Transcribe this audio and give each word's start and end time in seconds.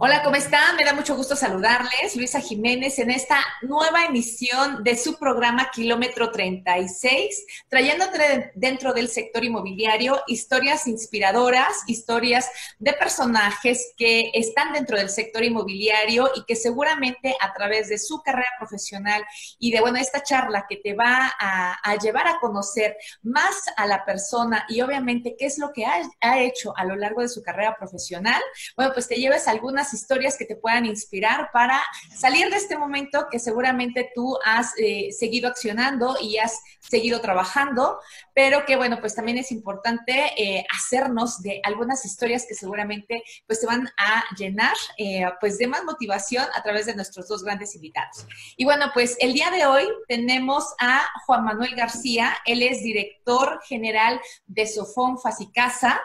Hola, 0.00 0.22
¿cómo 0.22 0.36
están? 0.36 0.76
Me 0.76 0.84
da 0.84 0.92
mucho 0.92 1.16
gusto 1.16 1.34
saludarles. 1.34 2.14
Luisa 2.14 2.40
Jiménez 2.40 3.00
en 3.00 3.10
esta 3.10 3.40
nueva 3.62 4.04
emisión 4.04 4.84
de 4.84 4.96
su 4.96 5.18
programa 5.18 5.72
Kilómetro 5.72 6.30
36, 6.30 7.44
trayéndote 7.68 8.52
dentro 8.54 8.92
del 8.92 9.08
sector 9.08 9.44
inmobiliario 9.44 10.22
historias 10.28 10.86
inspiradoras, 10.86 11.82
historias 11.88 12.48
de 12.78 12.92
personajes 12.92 13.92
que 13.96 14.30
están 14.34 14.72
dentro 14.72 14.96
del 14.96 15.10
sector 15.10 15.42
inmobiliario 15.42 16.30
y 16.36 16.44
que 16.44 16.54
seguramente 16.54 17.34
a 17.40 17.52
través 17.52 17.88
de 17.88 17.98
su 17.98 18.22
carrera 18.22 18.52
profesional 18.56 19.24
y 19.58 19.72
de, 19.72 19.80
bueno, 19.80 19.98
esta 19.98 20.22
charla 20.22 20.66
que 20.68 20.76
te 20.76 20.94
va 20.94 21.32
a, 21.40 21.96
llevar 21.96 22.28
a 22.28 22.38
conocer 22.38 22.96
más 23.22 23.64
a 23.76 23.84
la 23.84 24.04
persona 24.04 24.64
y 24.68 24.80
obviamente 24.80 25.34
qué 25.36 25.46
es 25.46 25.58
lo 25.58 25.72
que 25.72 25.86
ha, 25.86 26.02
ha 26.20 26.38
hecho 26.38 26.72
a 26.76 26.84
lo 26.84 26.94
largo 26.94 27.22
de 27.22 27.28
su 27.28 27.42
carrera 27.42 27.74
profesional, 27.76 28.40
bueno, 28.76 28.92
pues 28.92 29.08
te 29.08 29.16
lleves 29.16 29.48
algunas 29.48 29.87
historias 29.94 30.36
que 30.36 30.44
te 30.44 30.56
puedan 30.56 30.86
inspirar 30.86 31.50
para 31.52 31.80
salir 32.14 32.50
de 32.50 32.56
este 32.56 32.76
momento 32.76 33.26
que 33.30 33.38
seguramente 33.38 34.10
tú 34.14 34.36
has 34.44 34.72
eh, 34.78 35.08
seguido 35.12 35.48
accionando 35.48 36.16
y 36.20 36.38
has 36.38 36.60
seguido 36.80 37.20
trabajando, 37.20 37.98
pero 38.34 38.64
que 38.64 38.76
bueno, 38.76 38.98
pues 39.00 39.14
también 39.14 39.38
es 39.38 39.52
importante 39.52 40.32
eh, 40.36 40.64
hacernos 40.74 41.42
de 41.42 41.60
algunas 41.64 42.04
historias 42.04 42.46
que 42.48 42.54
seguramente 42.54 43.22
pues 43.46 43.60
te 43.60 43.66
van 43.66 43.88
a 43.96 44.24
llenar 44.36 44.74
eh, 44.96 45.24
pues 45.40 45.58
de 45.58 45.66
más 45.66 45.84
motivación 45.84 46.46
a 46.54 46.62
través 46.62 46.86
de 46.86 46.94
nuestros 46.94 47.28
dos 47.28 47.44
grandes 47.44 47.74
invitados. 47.74 48.26
Y 48.56 48.64
bueno, 48.64 48.86
pues 48.94 49.16
el 49.20 49.32
día 49.32 49.50
de 49.50 49.66
hoy 49.66 49.88
tenemos 50.06 50.74
a 50.78 51.06
Juan 51.26 51.44
Manuel 51.44 51.74
García, 51.74 52.36
él 52.46 52.62
es 52.62 52.82
director 52.82 53.60
general 53.66 54.20
de 54.46 54.66
Sofón 54.66 55.18
Facicasa. 55.18 56.00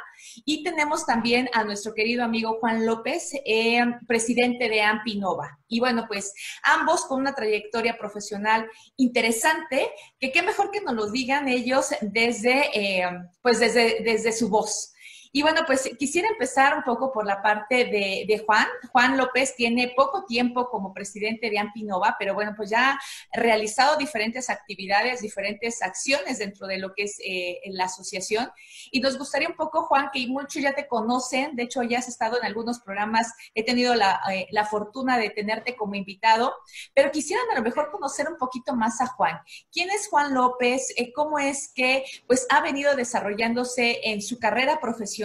Y 0.46 0.64
tenemos 0.64 1.06
también 1.06 1.50
a 1.54 1.64
nuestro 1.64 1.94
querido 1.94 2.24
amigo 2.24 2.58
Juan 2.60 2.86
López, 2.86 3.32
eh, 3.46 3.84
presidente 4.08 4.70
de 4.70 4.82
Ampinova. 4.82 5.60
Y 5.68 5.80
bueno, 5.80 6.06
pues 6.08 6.34
ambos 6.64 7.06
con 7.06 7.20
una 7.22 7.34
trayectoria 7.34 7.98
profesional 7.98 8.70
interesante, 8.98 9.90
que 10.20 10.32
qué 10.32 10.42
mejor 10.42 10.72
que 10.72 10.82
nos 10.82 10.96
lo 10.96 11.12
digan 11.12 11.48
ellos 11.48 11.88
desde, 12.02 12.70
eh, 12.74 13.10
pues 13.42 13.60
desde, 13.60 14.02
desde 14.04 14.32
su 14.32 14.50
voz. 14.50 14.93
Y 15.36 15.42
bueno, 15.42 15.62
pues 15.66 15.90
quisiera 15.98 16.28
empezar 16.28 16.78
un 16.78 16.84
poco 16.84 17.12
por 17.12 17.26
la 17.26 17.42
parte 17.42 17.86
de, 17.86 18.44
Juan. 18.46 18.68
Juan 18.92 19.18
López 19.18 19.56
tiene 19.56 19.92
poco 19.98 20.26
tiempo 20.26 20.70
como 20.70 20.94
presidente 20.94 21.50
de 21.50 21.58
Ampinova, 21.58 22.16
pero 22.20 22.36
bueno, 22.36 22.54
pues 22.56 22.70
ya 22.70 22.92
ha 22.92 23.00
realizado 23.34 23.98
diferentes 23.98 24.52
actividades, 24.52 25.22
diferentes 25.22 25.82
acciones 25.82 26.38
dentro 26.38 26.68
de 26.68 26.78
lo 26.78 26.94
que 26.94 27.06
es 27.06 27.20
eh, 27.26 27.62
la 27.72 27.86
asociación. 27.86 28.52
Y 28.92 29.00
nos 29.00 29.18
gustaría 29.18 29.50
un 29.50 29.56
poco, 29.56 29.88
Juan, 29.88 30.12
que 30.14 30.28
muchos 30.28 30.62
ya 30.62 30.76
te 30.76 30.88
conocen, 30.88 31.56
de 31.56 31.64
hecho 31.64 31.82
ya 31.82 31.98
has 31.98 32.08
estado 32.08 32.38
en 32.38 32.46
algunos 32.46 32.80
programas, 32.80 33.34
he 33.56 33.66
tenido 33.66 33.96
la, 33.96 34.22
eh, 34.32 34.48
fortuna 34.70 35.18
de 35.18 35.32
tenerte 35.32 35.76
como 35.76 35.96
invitado, 35.96 36.54
pero 36.94 37.10
quisieran 37.12 37.46
a 37.52 37.56
lo 37.56 37.64
mejor 37.64 37.90
conocer 37.90 38.30
un 38.30 38.38
poquito 38.38 38.76
más 38.76 39.02
a 39.02 39.08
Juan. 39.08 39.40
¿Quién 39.72 39.90
es 39.90 40.10
Juan 40.10 40.36
López? 40.36 40.94
Eh, 40.96 41.12
¿Cómo 41.12 41.40
es 41.40 41.72
que 41.74 42.06
pues 42.28 42.46
ha 42.52 42.62
venido 42.62 42.96
desarrollándose 42.96 44.00
en 44.04 44.22
su 44.22 44.38
carrera 44.38 44.80
profesional? 44.80 45.23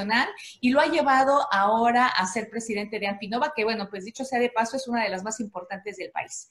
Y 0.61 0.71
lo 0.71 0.81
ha 0.81 0.87
llevado 0.87 1.47
ahora 1.53 2.07
a 2.07 2.27
ser 2.27 2.49
presidente 2.51 2.99
de 2.99 3.07
Ampinova, 3.07 3.53
que 3.55 3.65
bueno, 3.65 3.89
pues 3.91 4.05
dicho 4.05 4.25
sea 4.25 4.39
de 4.39 4.51
paso, 4.51 4.77
es 4.77 4.89
una 4.89 5.03
de 5.05 5.11
las 5.11 5.23
más 5.23 5.41
importantes 5.41 5.97
del 5.97 6.11
país. 6.11 6.51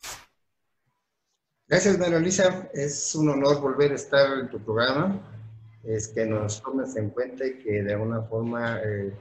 Gracias, 1.68 1.98
María 1.98 2.20
Luisa. 2.20 2.70
Es 2.74 3.14
un 3.16 3.30
honor 3.30 3.60
volver 3.62 3.92
a 3.92 3.96
estar 3.96 4.40
en 4.40 4.50
tu 4.50 4.60
programa. 4.60 5.20
Es 5.84 6.08
que 6.08 6.26
nos 6.26 6.62
tomes 6.62 6.96
en 6.96 7.10
cuenta 7.10 7.46
y 7.46 7.58
que 7.60 7.84
de 7.84 7.94
alguna 7.94 8.22
forma 8.24 8.80
eh, 8.84 9.14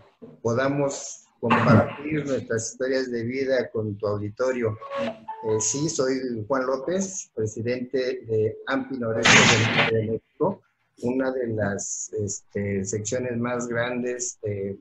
podamos 0.43 1.25
compartir 1.41 2.25
nuestras 2.26 2.72
historias 2.72 3.10
de 3.10 3.25
vida 3.25 3.70
con 3.70 3.97
tu 3.98 4.06
auditorio. 4.06 4.78
Eh, 5.00 5.60
sí, 5.60 5.88
soy 5.88 6.44
Juan 6.47 6.66
López, 6.66 7.31
presidente 7.34 7.98
de 8.26 8.56
AMPI 8.66 8.98
de 8.98 10.06
México 10.06 10.62
una 11.02 11.30
de 11.32 11.48
las 11.48 12.12
este, 12.12 12.84
secciones 12.84 13.36
más 13.36 13.68
grandes 13.68 14.38
de, 14.42 14.78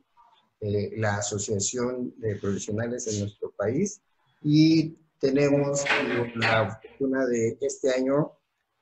la 0.61 1.17
Asociación 1.17 2.13
de 2.17 2.37
Profesionales 2.37 3.05
en 3.07 3.19
nuestro 3.19 3.51
país 3.51 4.01
y 4.41 4.97
tenemos 5.19 5.83
la 6.35 6.79
fortuna 6.81 7.25
de 7.27 7.55
este 7.61 7.91
año 7.91 8.31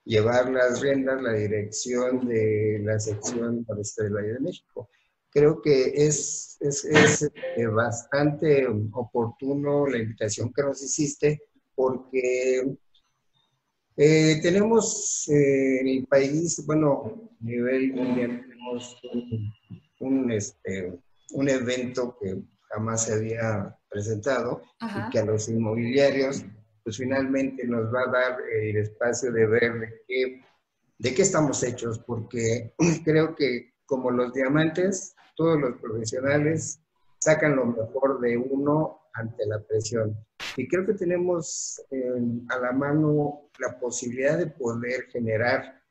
llevar 0.06 0.50
las 0.50 0.80
riendas, 0.80 1.22
la 1.22 1.34
dirección 1.34 2.26
de 2.26 2.80
la 2.84 3.00
sección 3.00 3.66
noreste 3.68 4.04
del 4.04 4.14
Valle 4.14 4.34
de 4.34 4.40
México. 4.40 4.90
Creo 5.30 5.62
que 5.62 5.92
es, 5.94 6.58
es, 6.62 6.86
es 6.86 7.24
eh, 7.24 7.66
bastante 7.66 8.66
oportuno 8.94 9.88
la 9.88 9.98
invitación 9.98 10.54
que 10.54 10.62
nos 10.62 10.82
hiciste 10.82 11.42
porque 11.76 12.78
eh, 13.98 14.40
tenemos 14.42 15.28
eh, 15.30 15.82
en 15.82 15.88
el 15.88 16.06
país, 16.08 16.64
bueno, 16.66 17.30
a 17.40 17.46
nivel 17.46 17.94
mundial 17.94 18.46
tenemos 18.48 19.00
un, 20.00 20.32
este, 20.32 20.94
un 21.32 21.50
evento 21.50 22.18
que 22.20 22.42
jamás 22.70 23.06
se 23.06 23.14
había 23.14 23.78
presentado 23.90 24.64
y 24.82 25.10
que 25.12 25.20
a 25.20 25.26
los 25.26 25.48
inmobiliarios 25.48 26.44
pues 26.84 26.98
finalmente 26.98 27.66
nos 27.66 27.94
va 27.94 28.02
a 28.02 28.12
dar 28.12 28.38
el 28.62 28.78
espacio 28.78 29.32
de 29.32 29.46
ver 29.46 29.80
de 29.80 30.02
qué, 30.08 30.42
de 30.98 31.14
qué 31.14 31.22
estamos 31.22 31.64
hechos, 31.64 32.00
porque 32.00 32.74
creo 33.06 33.36
que 33.36 33.74
como 33.86 34.12
los 34.12 34.34
diamantes, 34.34 35.16
todos 35.36 35.60
los 35.60 35.80
profesionales 35.80 36.80
sacan 37.20 37.56
lo 37.56 37.66
mejor 37.66 38.20
de 38.22 38.38
uno 38.38 39.00
ante 39.14 39.46
la 39.46 39.60
presión. 39.60 40.16
Y 40.56 40.68
creo 40.68 40.86
que 40.86 40.94
tenemos 40.94 41.82
a 42.50 42.60
la 42.60 42.72
mano 42.72 43.50
la 43.60 43.80
posibilidad 43.80 44.38
de 44.38 44.48
poder 44.48 45.06
generar 45.12 45.82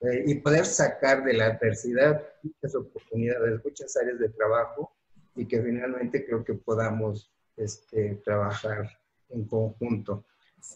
eh, 0.00 0.24
y 0.26 0.34
poder 0.36 0.66
sacar 0.66 1.24
de 1.24 1.32
la 1.32 1.46
adversidad 1.46 2.22
muchas 2.42 2.74
oportunidades, 2.74 3.64
muchas 3.64 3.96
áreas 3.96 4.18
de 4.18 4.28
trabajo 4.28 4.92
y 5.34 5.46
que 5.46 5.62
finalmente 5.62 6.24
creo 6.26 6.44
que 6.44 6.54
podamos 6.54 7.32
este, 7.56 8.20
trabajar 8.24 8.88
en 9.30 9.44
conjunto. 9.46 10.24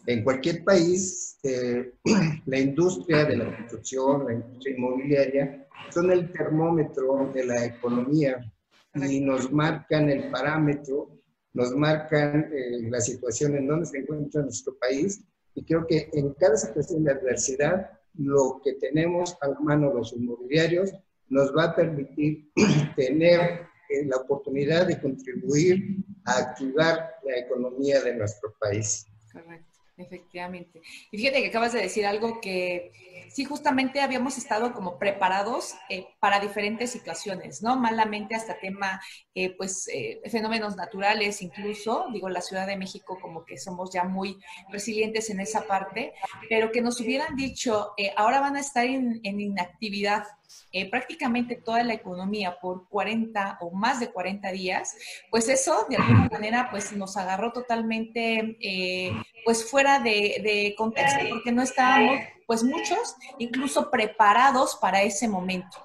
En 0.05 0.23
cualquier 0.23 0.63
país, 0.63 1.37
eh, 1.43 1.93
la 2.45 2.59
industria 2.59 3.25
de 3.25 3.37
la 3.37 3.55
construcción, 3.55 4.25
la 4.25 4.33
industria 4.33 4.75
inmobiliaria, 4.75 5.67
son 5.91 6.11
el 6.11 6.31
termómetro 6.31 7.31
de 7.33 7.45
la 7.45 7.65
economía 7.65 8.51
y 8.95 9.21
nos 9.21 9.51
marcan 9.51 10.09
el 10.09 10.29
parámetro 10.29 11.18
nos 11.53 11.75
marcan 11.75 12.51
eh, 12.53 12.89
la 12.89 13.01
situación 13.01 13.55
en 13.55 13.67
donde 13.67 13.85
se 13.85 13.99
encuentra 13.99 14.41
nuestro 14.41 14.77
país 14.77 15.23
y 15.55 15.63
creo 15.63 15.85
que 15.87 16.09
en 16.13 16.33
cada 16.33 16.57
situación 16.57 17.03
de 17.03 17.11
adversidad 17.11 17.91
lo 18.15 18.61
que 18.63 18.73
tenemos 18.73 19.37
a 19.41 19.49
mano 19.59 19.93
los 19.93 20.13
inmobiliarios 20.13 20.91
nos 21.29 21.55
va 21.55 21.65
a 21.65 21.75
permitir 21.75 22.51
tener 22.95 23.61
eh, 23.89 24.05
la 24.05 24.17
oportunidad 24.17 24.87
de 24.87 24.99
contribuir 24.99 26.03
a 26.25 26.37
activar 26.37 27.15
la 27.23 27.37
economía 27.37 28.01
de 28.01 28.15
nuestro 28.15 28.53
país. 28.59 29.05
Correcto. 29.31 29.68
Efectivamente. 29.99 30.81
Y 31.11 31.17
fíjate 31.17 31.41
que 31.41 31.49
acabas 31.49 31.73
de 31.73 31.81
decir 31.81 32.05
algo 32.05 32.39
que 32.39 32.93
sí, 33.29 33.43
justamente 33.43 33.99
habíamos 33.99 34.37
estado 34.37 34.71
como 34.71 34.97
preparados 34.97 35.75
eh, 35.89 36.07
para 36.21 36.39
diferentes 36.39 36.89
situaciones, 36.89 37.61
¿no? 37.61 37.75
Malamente 37.75 38.33
hasta 38.33 38.57
tema, 38.59 39.01
eh, 39.35 39.55
pues, 39.57 39.89
eh, 39.89 40.21
fenómenos 40.29 40.77
naturales 40.77 41.41
incluso, 41.41 42.07
digo, 42.13 42.29
la 42.29 42.41
Ciudad 42.41 42.65
de 42.65 42.77
México 42.77 43.19
como 43.21 43.43
que 43.43 43.57
somos 43.57 43.91
ya 43.91 44.05
muy 44.05 44.39
resilientes 44.69 45.29
en 45.29 45.41
esa 45.41 45.67
parte, 45.67 46.13
pero 46.47 46.71
que 46.71 46.81
nos 46.81 47.01
hubieran 47.01 47.35
dicho, 47.35 47.93
ahora 48.15 48.39
van 48.39 48.55
a 48.55 48.61
estar 48.61 48.85
en 48.85 49.19
inactividad 49.23 50.23
eh, 50.71 50.89
prácticamente 50.89 51.55
toda 51.55 51.83
la 51.83 51.93
economía 51.93 52.59
por 52.59 52.87
40 52.89 53.57
o 53.61 53.71
más 53.71 53.99
de 53.99 54.11
40 54.11 54.51
días, 54.51 54.95
pues 55.29 55.49
eso 55.49 55.85
de 55.89 55.97
alguna 55.97 56.29
manera 56.31 56.69
pues 56.71 56.91
nos 56.93 57.17
agarró 57.17 57.51
totalmente 57.51 58.57
eh, 58.61 59.11
pues 59.45 59.69
fuera 59.69 59.99
de, 59.99 60.73
contexto, 60.77 61.19
porque 61.29 61.51
no 61.51 61.61
estábamos 61.61 62.19
pues 62.45 62.63
muchos 62.63 63.15
incluso 63.37 63.89
preparados 63.91 64.75
para 64.75 65.01
ese 65.01 65.27
momento. 65.27 65.77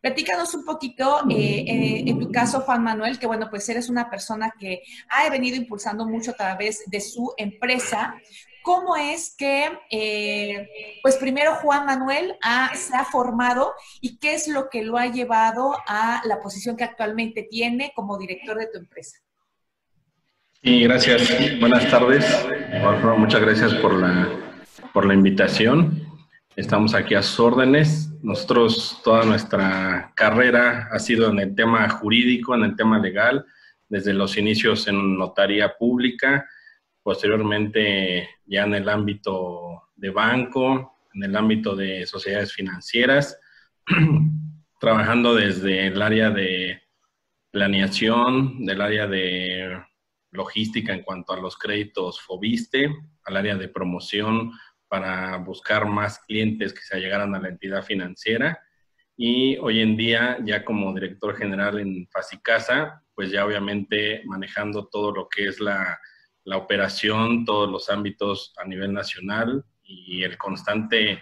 Platícanos 0.00 0.54
un 0.54 0.64
poquito, 0.64 1.22
eh, 1.30 2.04
en 2.06 2.20
tu 2.20 2.30
caso, 2.30 2.60
Juan 2.60 2.82
Manuel, 2.82 3.18
que 3.18 3.26
bueno, 3.26 3.48
pues 3.50 3.68
eres 3.68 3.88
una 3.88 4.10
persona 4.10 4.52
que 4.58 4.82
ha 5.08 5.28
venido 5.30 5.56
impulsando 5.56 6.06
mucho 6.06 6.32
a 6.32 6.34
través 6.34 6.84
de 6.86 7.00
su 7.00 7.32
empresa, 7.36 8.14
cómo 8.64 8.96
es 8.96 9.36
que, 9.36 9.68
eh, 9.90 10.68
pues 11.02 11.16
primero 11.16 11.54
Juan 11.56 11.86
Manuel 11.86 12.34
se 12.74 12.96
ha 12.96 13.04
formado 13.04 13.74
y 14.00 14.18
qué 14.18 14.34
es 14.34 14.48
lo 14.48 14.68
que 14.70 14.82
lo 14.82 14.96
ha 14.96 15.06
llevado 15.06 15.76
a 15.86 16.22
la 16.24 16.40
posición 16.40 16.76
que 16.76 16.82
actualmente 16.82 17.46
tiene 17.48 17.92
como 17.94 18.18
director 18.18 18.58
de 18.58 18.66
tu 18.66 18.78
empresa. 18.78 19.18
Sí, 20.62 20.80
gracias. 20.82 21.60
Buenas 21.60 21.88
tardes. 21.90 22.24
Muchas 23.18 23.42
gracias 23.42 23.74
por 23.74 23.92
la, 23.92 24.28
por 24.94 25.04
la 25.04 25.12
invitación. 25.12 26.02
Estamos 26.56 26.94
aquí 26.94 27.14
a 27.14 27.22
sus 27.22 27.40
órdenes. 27.40 28.10
Nosotros, 28.22 29.00
toda 29.04 29.26
nuestra 29.26 30.12
carrera 30.14 30.88
ha 30.90 30.98
sido 30.98 31.30
en 31.30 31.38
el 31.38 31.54
tema 31.54 31.86
jurídico, 31.90 32.54
en 32.54 32.64
el 32.64 32.76
tema 32.76 32.98
legal, 32.98 33.44
desde 33.90 34.14
los 34.14 34.38
inicios 34.38 34.88
en 34.88 35.18
notaría 35.18 35.76
pública, 35.76 36.48
posteriormente 37.04 38.30
ya 38.46 38.64
en 38.64 38.74
el 38.74 38.88
ámbito 38.88 39.90
de 39.94 40.08
banco, 40.08 40.96
en 41.12 41.22
el 41.22 41.36
ámbito 41.36 41.76
de 41.76 42.06
sociedades 42.06 42.52
financieras, 42.52 43.38
trabajando 44.80 45.34
desde 45.34 45.86
el 45.86 46.00
área 46.00 46.30
de 46.30 46.80
planeación, 47.50 48.64
del 48.64 48.80
área 48.80 49.06
de 49.06 49.80
logística 50.30 50.94
en 50.94 51.02
cuanto 51.02 51.34
a 51.34 51.40
los 51.40 51.58
créditos 51.58 52.20
FOBISTE, 52.22 52.90
al 53.26 53.36
área 53.36 53.56
de 53.56 53.68
promoción 53.68 54.50
para 54.88 55.36
buscar 55.36 55.86
más 55.86 56.20
clientes 56.20 56.72
que 56.72 56.80
se 56.80 56.96
allegaran 56.96 57.34
a 57.34 57.40
la 57.40 57.48
entidad 57.48 57.84
financiera. 57.84 58.58
Y 59.14 59.58
hoy 59.58 59.80
en 59.80 59.96
día, 59.96 60.38
ya 60.42 60.64
como 60.64 60.92
director 60.94 61.36
general 61.36 61.78
en 61.78 62.08
Facicasa, 62.08 63.02
pues 63.14 63.30
ya 63.30 63.44
obviamente 63.44 64.22
manejando 64.24 64.88
todo 64.88 65.12
lo 65.12 65.28
que 65.28 65.46
es 65.46 65.60
la, 65.60 65.98
la 66.44 66.56
operación, 66.56 67.44
todos 67.44 67.70
los 67.70 67.90
ámbitos 67.90 68.52
a 68.56 68.64
nivel 68.64 68.92
nacional 68.92 69.64
y 69.82 70.22
el 70.22 70.38
constante 70.38 71.20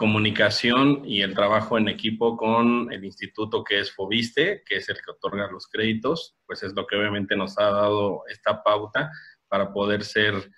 comunicación 0.00 1.02
y 1.04 1.20
el 1.20 1.34
trabajo 1.34 1.76
en 1.76 1.88
equipo 1.88 2.34
con 2.36 2.90
el 2.90 3.04
instituto 3.04 3.62
que 3.62 3.80
es 3.80 3.92
Fobiste, 3.92 4.62
que 4.64 4.76
es 4.76 4.88
el 4.88 4.96
que 4.96 5.10
otorga 5.10 5.50
los 5.50 5.66
créditos, 5.66 6.38
pues 6.46 6.62
es 6.62 6.72
lo 6.74 6.86
que 6.86 6.96
obviamente 6.96 7.36
nos 7.36 7.58
ha 7.58 7.70
dado 7.70 8.22
esta 8.28 8.62
pauta 8.62 9.10
para 9.46 9.74
poder 9.74 10.02
ser 10.02 10.50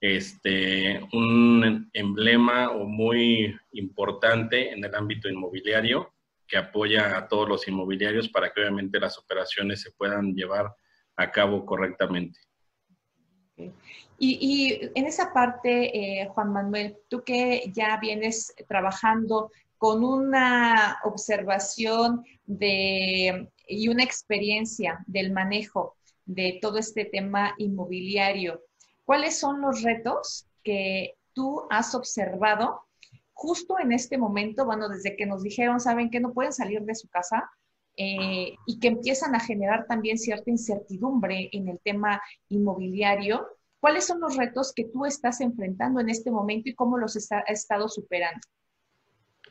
este, 0.00 1.06
un 1.12 1.90
emblema 1.92 2.70
o 2.70 2.86
muy 2.86 3.54
importante 3.72 4.72
en 4.72 4.82
el 4.82 4.94
ámbito 4.94 5.28
inmobiliario 5.28 6.14
que 6.46 6.56
apoya 6.56 7.18
a 7.18 7.28
todos 7.28 7.46
los 7.46 7.68
inmobiliarios 7.68 8.30
para 8.30 8.54
que 8.54 8.62
obviamente 8.62 8.98
las 8.98 9.18
operaciones 9.18 9.82
se 9.82 9.90
puedan 9.92 10.34
llevar 10.34 10.74
a 11.16 11.30
cabo 11.30 11.66
correctamente. 11.66 12.40
Y, 14.18 14.80
en 14.94 15.06
esa 15.06 15.32
parte, 15.32 16.20
eh, 16.22 16.28
Juan 16.28 16.52
Manuel, 16.52 16.96
tú 17.08 17.22
que 17.22 17.70
ya 17.72 17.96
vienes 17.98 18.54
trabajando 18.66 19.50
con 19.76 20.02
una 20.02 20.98
observación 21.04 22.24
de, 22.46 23.48
y 23.66 23.88
una 23.88 24.02
experiencia 24.02 25.04
del 25.06 25.32
manejo 25.32 25.96
de 26.26 26.58
todo 26.60 26.78
este 26.78 27.04
tema 27.04 27.54
inmobiliario, 27.58 28.62
¿cuáles 29.04 29.38
son 29.38 29.60
los 29.60 29.82
retos 29.82 30.46
que 30.64 31.14
tú 31.32 31.62
has 31.70 31.94
observado 31.94 32.82
justo 33.38 33.78
en 33.78 33.92
este 33.92 34.18
momento, 34.18 34.64
bueno, 34.64 34.88
desde 34.88 35.14
que 35.14 35.24
nos 35.24 35.44
dijeron, 35.44 35.78
saben 35.78 36.10
que 36.10 36.18
no 36.18 36.32
pueden 36.32 36.52
salir 36.52 36.82
de 36.82 36.96
su 36.96 37.08
casa, 37.08 37.48
eh, 38.00 38.54
y 38.64 38.78
que 38.78 38.86
empiezan 38.86 39.34
a 39.34 39.40
generar 39.40 39.84
también 39.88 40.18
cierta 40.18 40.48
incertidumbre 40.50 41.48
en 41.50 41.68
el 41.68 41.80
tema 41.82 42.22
inmobiliario. 42.48 43.44
¿Cuáles 43.80 44.06
son 44.06 44.20
los 44.20 44.36
retos 44.36 44.72
que 44.72 44.84
tú 44.84 45.04
estás 45.04 45.40
enfrentando 45.40 45.98
en 45.98 46.08
este 46.08 46.30
momento 46.30 46.68
y 46.68 46.76
cómo 46.76 46.96
los 46.96 47.16
has 47.16 47.28
estado 47.48 47.88
superando? 47.88 48.38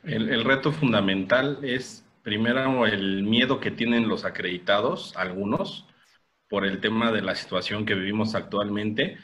El, 0.04 0.46
reto 0.46 0.72
fundamental 0.72 1.60
es, 1.62 2.06
primero, 2.24 2.86
el 2.86 3.24
miedo 3.24 3.60
que 3.60 3.72
tienen 3.72 4.08
los 4.08 4.24
acreditados, 4.24 5.14
algunos, 5.18 5.86
por 6.48 6.66
el 6.66 6.80
tema 6.80 7.12
de 7.12 7.24
la 7.24 7.36
situación 7.36 7.86
que 7.86 7.96
vivimos 7.96 8.34
actualmente, 8.34 9.18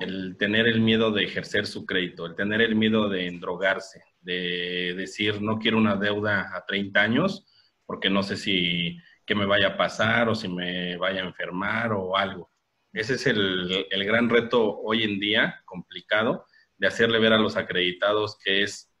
el 0.00 0.38
tener 0.38 0.66
el 0.66 0.80
miedo 0.80 1.10
de 1.10 1.24
ejercer 1.24 1.66
su 1.66 1.84
crédito, 1.84 2.24
el 2.24 2.34
tener 2.34 2.62
el 2.62 2.76
miedo 2.76 3.10
de 3.10 3.26
endrogarse, 3.26 4.02
de 4.22 4.94
decir, 4.96 5.42
no 5.42 5.58
quiero 5.58 5.76
una 5.76 5.96
deuda 5.96 6.56
a 6.56 6.64
30 6.64 6.98
años 6.98 7.46
porque 7.90 8.08
no 8.08 8.22
sé 8.22 8.36
si 8.36 9.00
qué 9.26 9.34
me 9.34 9.46
vaya 9.46 9.70
a 9.70 9.76
pasar 9.76 10.28
o 10.28 10.36
si 10.36 10.46
me 10.46 10.96
vaya 10.96 11.22
a 11.22 11.26
enfermar 11.26 11.92
o 11.92 12.16
algo. 12.16 12.48
Ese 12.92 13.14
es 13.14 13.26
el, 13.26 13.84
el 13.90 14.04
gran 14.04 14.30
reto 14.30 14.78
hoy 14.78 15.02
en 15.02 15.18
día, 15.18 15.60
complicado, 15.64 16.46
de 16.78 16.86
hacerle 16.86 17.18
ver 17.18 17.32
a 17.32 17.38
los 17.38 17.56
acreditados 17.56 18.38
que 18.44 18.62
es 18.62 18.94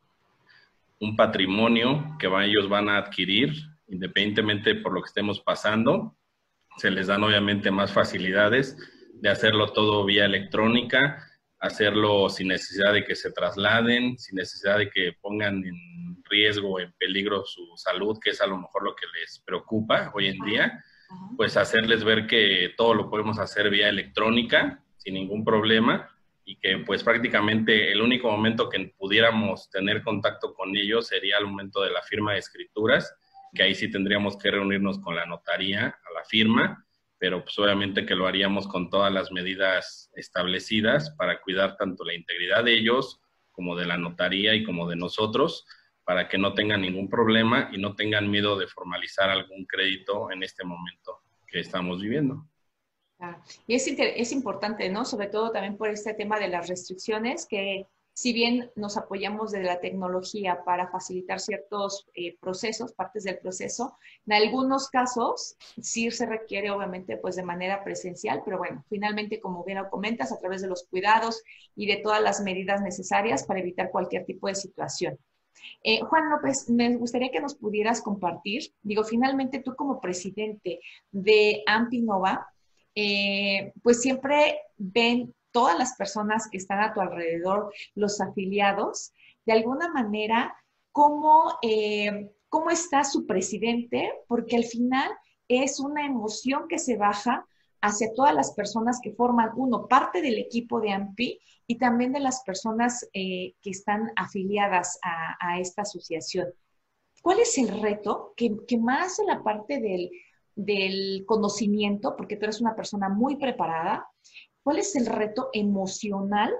un 0.98 1.14
patrimonio 1.14 2.16
que 2.18 2.26
ellos 2.26 2.68
van 2.68 2.88
a 2.88 2.98
adquirir, 2.98 3.54
independientemente 3.86 4.74
por 4.74 4.92
lo 4.92 5.02
que 5.02 5.06
estemos 5.06 5.40
pasando. 5.40 6.16
Se 6.76 6.90
les 6.90 7.06
dan 7.06 7.22
obviamente 7.22 7.70
más 7.70 7.92
facilidades 7.92 8.76
de 9.14 9.28
hacerlo 9.28 9.72
todo 9.72 10.04
vía 10.04 10.24
electrónica, 10.24 11.30
hacerlo 11.60 12.28
sin 12.28 12.48
necesidad 12.48 12.92
de 12.92 13.04
que 13.04 13.14
se 13.14 13.30
trasladen, 13.30 14.18
sin 14.18 14.34
necesidad 14.34 14.78
de 14.78 14.90
que 14.90 15.12
pongan 15.20 15.64
en 15.64 16.09
riesgo, 16.30 16.80
en 16.80 16.92
peligro 16.92 17.44
su 17.44 17.66
salud, 17.76 18.18
que 18.22 18.30
es 18.30 18.40
a 18.40 18.46
lo 18.46 18.56
mejor 18.56 18.84
lo 18.84 18.94
que 18.94 19.06
les 19.20 19.42
preocupa 19.44 20.10
hoy 20.14 20.28
en 20.28 20.38
día 20.38 20.84
pues 21.36 21.56
hacerles 21.56 22.04
ver 22.04 22.26
que 22.26 22.74
todo 22.76 22.94
lo 22.94 23.10
podemos 23.10 23.38
hacer 23.38 23.70
vía 23.70 23.88
electrónica 23.88 24.82
sin 24.96 25.14
ningún 25.14 25.44
problema 25.44 26.08
y 26.44 26.56
que 26.56 26.78
pues 26.78 27.02
prácticamente 27.02 27.92
el 27.92 28.02
único 28.02 28.30
momento 28.30 28.68
que 28.68 28.92
pudiéramos 28.96 29.70
tener 29.70 30.02
contacto 30.02 30.54
con 30.54 30.76
ellos 30.76 31.08
sería 31.08 31.38
el 31.38 31.46
momento 31.46 31.82
de 31.82 31.90
la 31.90 32.02
firma 32.02 32.32
de 32.32 32.38
escrituras, 32.38 33.14
que 33.54 33.62
ahí 33.62 33.74
sí 33.74 33.90
tendríamos 33.90 34.36
que 34.36 34.50
reunirnos 34.50 34.98
con 35.00 35.16
la 35.16 35.26
notaría 35.26 35.86
a 35.86 36.12
la 36.12 36.24
firma, 36.24 36.84
pero 37.18 37.44
pues 37.44 37.58
obviamente 37.58 38.06
que 38.06 38.14
lo 38.14 38.26
haríamos 38.26 38.66
con 38.66 38.90
todas 38.90 39.12
las 39.12 39.30
medidas 39.32 40.10
establecidas 40.14 41.10
para 41.16 41.40
cuidar 41.40 41.76
tanto 41.76 42.04
la 42.04 42.14
integridad 42.14 42.64
de 42.64 42.74
ellos 42.74 43.20
como 43.52 43.76
de 43.76 43.86
la 43.86 43.98
notaría 43.98 44.54
y 44.54 44.64
como 44.64 44.88
de 44.88 44.96
nosotros, 44.96 45.66
para 46.10 46.28
que 46.28 46.38
no 46.38 46.54
tengan 46.54 46.80
ningún 46.80 47.08
problema 47.08 47.70
y 47.72 47.78
no 47.78 47.94
tengan 47.94 48.28
miedo 48.28 48.58
de 48.58 48.66
formalizar 48.66 49.30
algún 49.30 49.64
crédito 49.64 50.32
en 50.32 50.42
este 50.42 50.64
momento 50.64 51.20
que 51.46 51.60
estamos 51.60 52.02
viviendo. 52.02 52.48
Y 53.68 53.76
es, 53.76 53.86
es 53.86 54.32
importante, 54.32 54.88
¿no? 54.88 55.04
Sobre 55.04 55.28
todo 55.28 55.52
también 55.52 55.76
por 55.76 55.88
este 55.88 56.12
tema 56.14 56.40
de 56.40 56.48
las 56.48 56.68
restricciones, 56.68 57.46
que 57.46 57.86
si 58.12 58.32
bien 58.32 58.72
nos 58.74 58.96
apoyamos 58.96 59.52
de 59.52 59.62
la 59.62 59.78
tecnología 59.78 60.64
para 60.64 60.90
facilitar 60.90 61.38
ciertos 61.38 62.08
eh, 62.14 62.36
procesos, 62.40 62.92
partes 62.92 63.22
del 63.22 63.38
proceso, 63.38 63.96
en 64.26 64.32
algunos 64.32 64.88
casos 64.88 65.54
sí 65.80 66.10
se 66.10 66.26
requiere 66.26 66.72
obviamente 66.72 67.18
pues 67.18 67.36
de 67.36 67.44
manera 67.44 67.84
presencial, 67.84 68.42
pero 68.44 68.58
bueno, 68.58 68.84
finalmente 68.88 69.38
como 69.38 69.62
bien 69.62 69.78
lo 69.78 69.88
comentas, 69.88 70.32
a 70.32 70.40
través 70.40 70.60
de 70.60 70.66
los 70.66 70.88
cuidados 70.88 71.40
y 71.76 71.86
de 71.86 71.98
todas 71.98 72.20
las 72.20 72.40
medidas 72.40 72.82
necesarias 72.82 73.44
para 73.44 73.60
evitar 73.60 73.92
cualquier 73.92 74.24
tipo 74.24 74.48
de 74.48 74.56
situación. 74.56 75.16
Eh, 75.82 76.00
Juan 76.00 76.30
López, 76.30 76.68
me 76.68 76.96
gustaría 76.96 77.30
que 77.30 77.40
nos 77.40 77.54
pudieras 77.54 78.02
compartir, 78.02 78.72
digo, 78.82 79.04
finalmente 79.04 79.60
tú 79.60 79.74
como 79.74 80.00
presidente 80.00 80.80
de 81.10 81.62
Ampinova, 81.66 82.48
eh, 82.94 83.72
pues 83.82 84.00
siempre 84.02 84.60
ven 84.76 85.34
todas 85.52 85.78
las 85.78 85.96
personas 85.96 86.48
que 86.48 86.58
están 86.58 86.80
a 86.80 86.92
tu 86.92 87.00
alrededor, 87.00 87.72
los 87.94 88.20
afiliados, 88.20 89.12
de 89.46 89.52
alguna 89.52 89.88
manera, 89.92 90.54
cómo, 90.92 91.58
eh, 91.62 92.30
cómo 92.48 92.70
está 92.70 93.04
su 93.04 93.26
presidente, 93.26 94.12
porque 94.28 94.56
al 94.56 94.64
final 94.64 95.10
es 95.48 95.80
una 95.80 96.06
emoción 96.06 96.68
que 96.68 96.78
se 96.78 96.96
baja 96.96 97.46
hacia 97.82 98.12
todas 98.14 98.34
las 98.34 98.52
personas 98.52 99.00
que 99.02 99.12
forman, 99.12 99.50
uno, 99.56 99.86
parte 99.86 100.20
del 100.20 100.38
equipo 100.38 100.80
de 100.80 100.92
AMPI 100.92 101.40
y 101.66 101.78
también 101.78 102.12
de 102.12 102.20
las 102.20 102.42
personas 102.42 103.08
eh, 103.12 103.54
que 103.62 103.70
están 103.70 104.12
afiliadas 104.16 104.98
a, 105.02 105.58
esta 105.58 105.82
asociación. 105.82 106.48
¿Cuál 107.22 107.40
es 107.40 107.56
el 107.58 107.68
reto 107.68 108.34
que, 108.36 108.50
más 108.78 109.18
en 109.18 109.26
la 109.26 109.42
parte 109.42 109.80
del, 109.80 110.10
conocimiento, 111.26 112.16
porque 112.16 112.36
tú 112.36 112.44
eres 112.44 112.60
una 112.60 112.76
persona 112.76 113.08
muy 113.08 113.36
preparada, 113.36 114.06
cuál 114.62 114.78
es 114.78 114.94
el 114.94 115.06
reto 115.06 115.48
emocional 115.52 116.52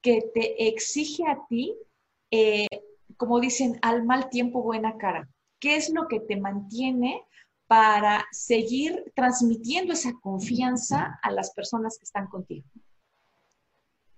que 0.00 0.30
te 0.32 0.68
exige 0.68 1.26
a 1.26 1.40
ti, 1.48 1.74
eh, 2.30 2.68
como 3.16 3.40
dicen, 3.40 3.78
al 3.82 4.04
mal 4.04 4.28
tiempo 4.28 4.62
buena 4.62 4.96
cara? 4.96 5.28
¿Qué 5.58 5.74
es 5.76 5.90
lo 5.90 6.06
que 6.06 6.20
te 6.20 6.36
mantiene 6.36 7.24
para 7.68 8.26
seguir 8.32 9.12
transmitiendo 9.14 9.92
esa 9.92 10.14
confianza 10.20 11.20
a 11.22 11.30
las 11.30 11.52
personas 11.52 11.98
que 11.98 12.04
están 12.04 12.26
contigo? 12.26 12.66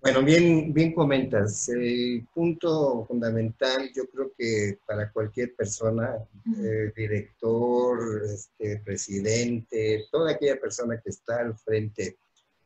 Bueno, 0.00 0.22
bien, 0.22 0.72
bien 0.72 0.94
comentas. 0.94 1.68
El 1.68 2.26
punto 2.32 3.04
fundamental, 3.06 3.90
yo 3.94 4.06
creo 4.06 4.32
que 4.38 4.78
para 4.86 5.12
cualquier 5.12 5.54
persona, 5.54 6.16
eh, 6.56 6.90
director, 6.96 8.22
este, 8.24 8.78
presidente, 8.78 10.06
toda 10.10 10.30
aquella 10.32 10.58
persona 10.58 10.98
que 11.02 11.10
está 11.10 11.40
al 11.40 11.54
frente 11.58 12.16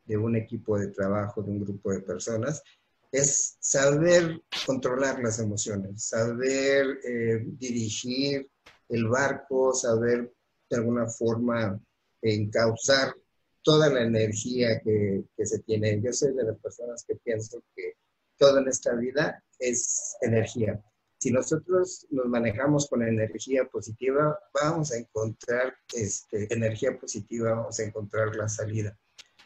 de 0.04 0.16
un 0.16 0.36
equipo 0.36 0.78
de 0.78 0.88
trabajo, 0.88 1.42
de 1.42 1.50
un 1.50 1.64
grupo 1.64 1.90
de 1.90 2.00
personas, 2.00 2.62
es 3.10 3.56
saber 3.58 4.40
controlar 4.66 5.20
las 5.20 5.38
emociones, 5.40 6.04
saber 6.04 7.00
eh, 7.04 7.42
dirigir 7.58 8.48
el 8.88 9.08
barco, 9.08 9.72
saber 9.72 10.33
de 10.74 10.80
alguna 10.80 11.06
forma 11.06 11.80
encauzar 12.20 13.14
toda 13.62 13.88
la 13.88 14.02
energía 14.02 14.80
que, 14.80 15.24
que, 15.36 15.46
se 15.46 15.60
tiene. 15.60 16.00
Yo 16.02 16.12
soy 16.12 16.34
de 16.34 16.44
las 16.44 16.58
personas 16.58 17.04
que 17.06 17.16
pienso 17.16 17.62
que 17.74 17.94
todo 18.36 18.58
en 18.58 18.68
esta 18.68 18.94
vida 18.94 19.42
es 19.58 20.16
energía. 20.20 20.82
si 21.18 21.30
nosotros 21.30 22.06
nos 22.10 22.26
manejamos 22.26 22.86
con 22.88 23.02
energía 23.02 23.64
positiva, 23.66 24.38
vamos 24.52 24.92
a 24.92 24.98
encontrar 24.98 25.74
este, 25.94 26.52
energía 26.52 26.98
positiva, 26.98 27.54
vamos 27.54 27.80
a 27.80 27.84
encontrar 27.84 28.36
la 28.36 28.48
salida. 28.48 28.98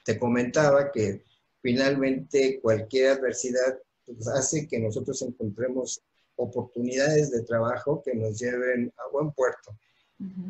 Te 0.04 0.18
comentaba 0.18 0.90
que 0.90 1.22
finalmente 1.62 2.60
cualquier 2.60 3.10
adversidad 3.10 3.78
pues, 4.04 4.26
hace 4.26 4.66
que 4.66 4.80
nosotros 4.80 5.22
encontremos 5.22 6.02
oportunidades 6.34 7.30
de 7.30 7.42
trabajo 7.42 8.02
que 8.02 8.14
nos 8.14 8.40
lleven 8.40 8.92
a 8.96 9.12
buen 9.12 9.30
puerto. 9.32 9.76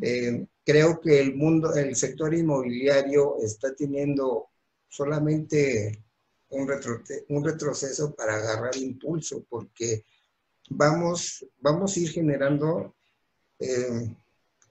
Eh, 0.01 0.47
creo 0.65 1.01
que 1.01 1.21
el 1.21 1.35
mundo, 1.35 1.75
el 1.75 1.95
sector 1.95 2.33
inmobiliario 2.35 3.37
está 3.43 3.75
teniendo 3.75 4.49
solamente 4.89 6.05
un, 6.51 6.69
un 7.29 7.45
retroceso 7.45 8.15
para 8.15 8.37
agarrar 8.37 8.77
impulso, 8.77 9.45
porque 9.49 10.05
vamos, 10.71 11.45
vamos 11.61 11.97
a 11.97 12.01
ir 12.01 12.11
generando, 12.11 12.95
eh, 13.59 14.15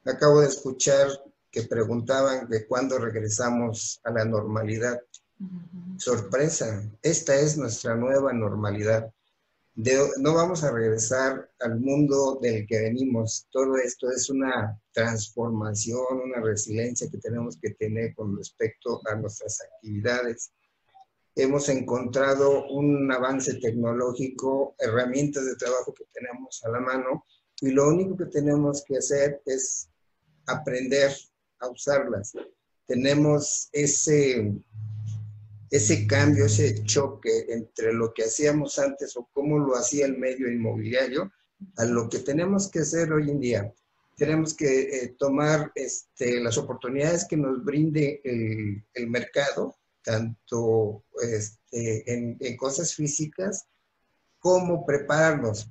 acabo 0.06 0.42
de 0.42 0.48
escuchar 0.48 1.08
que 1.52 1.64
preguntaban 1.64 2.48
de 2.50 2.66
cuándo 2.68 2.98
regresamos 2.98 4.00
a 4.04 4.12
la 4.12 4.26
normalidad. 4.26 5.02
Sorpresa, 5.98 6.84
esta 7.02 7.36
es 7.36 7.58
nuestra 7.58 7.96
nueva 7.96 8.34
normalidad. 8.34 9.14
No 9.78 10.34
vamos 10.34 10.64
a 10.64 10.72
regresar 10.72 11.50
al 11.60 11.80
mundo 11.80 12.40
del 12.42 12.66
que 12.68 12.80
venimos. 12.82 13.48
Todo 13.52 13.78
esto 13.78 14.10
es 14.10 14.30
una 14.30 14.80
transformación, 14.92 16.22
una 16.26 16.42
resiliencia 16.42 17.10
que 17.10 17.20
tenemos 17.20 17.58
que 17.62 17.72
tener 17.76 18.14
con 18.16 18.36
respecto 18.36 19.02
a 19.06 19.16
nuestras 19.16 19.62
actividades 19.62 20.52
hemos 21.38 21.70
encontrado 21.70 22.68
un 22.68 23.12
avance 23.12 23.54
tecnológico, 23.60 24.76
herramientas 24.80 25.46
de 25.46 25.56
trabajo 25.56 25.94
que 25.94 26.06
tenemos 26.12 26.64
a 26.66 26.70
la 26.70 26.80
mano 26.80 27.26
y 27.62 27.70
lo 27.70 27.90
único 27.90 28.18
que 28.18 28.26
tenemos 28.26 28.84
que 28.84 28.98
hacer 28.98 29.42
es 29.46 29.88
aprender 30.48 31.12
a 31.60 31.70
usarlas. 31.70 32.34
Tenemos 32.88 33.70
ese, 33.72 34.52
ese 35.70 36.08
cambio, 36.08 36.46
ese 36.46 36.84
choque 36.84 37.46
entre 37.50 37.94
lo 37.94 38.14
que 38.14 38.24
hacíamos 38.24 38.80
antes 38.80 39.16
o 39.18 39.30
cómo 39.34 39.60
lo 39.60 39.76
hacía 39.76 40.06
el 40.06 40.18
medio 40.18 40.50
inmobiliario 40.50 41.32
a 41.76 41.86
lo 41.86 42.10
que 42.10 42.20
tenemos 42.20 42.70
que 42.70 42.80
hacer 42.80 43.12
hoy 43.12 43.30
en 43.30 43.40
día. 43.40 43.74
Tenemos 44.16 44.54
que 44.54 44.82
eh, 44.82 45.16
tomar 45.18 45.72
este, 45.76 46.40
las 46.40 46.58
oportunidades 46.58 47.26
que 47.26 47.38
nos 47.38 47.64
brinde 47.64 48.22
el, 48.24 48.84
el 48.94 49.10
mercado 49.10 49.76
tanto 50.04 51.04
este, 51.22 52.14
en, 52.14 52.38
en, 52.40 52.56
cosas 52.56 52.96
físicas 52.96 53.68
como 54.40 54.86
prepararnos. 54.86 55.70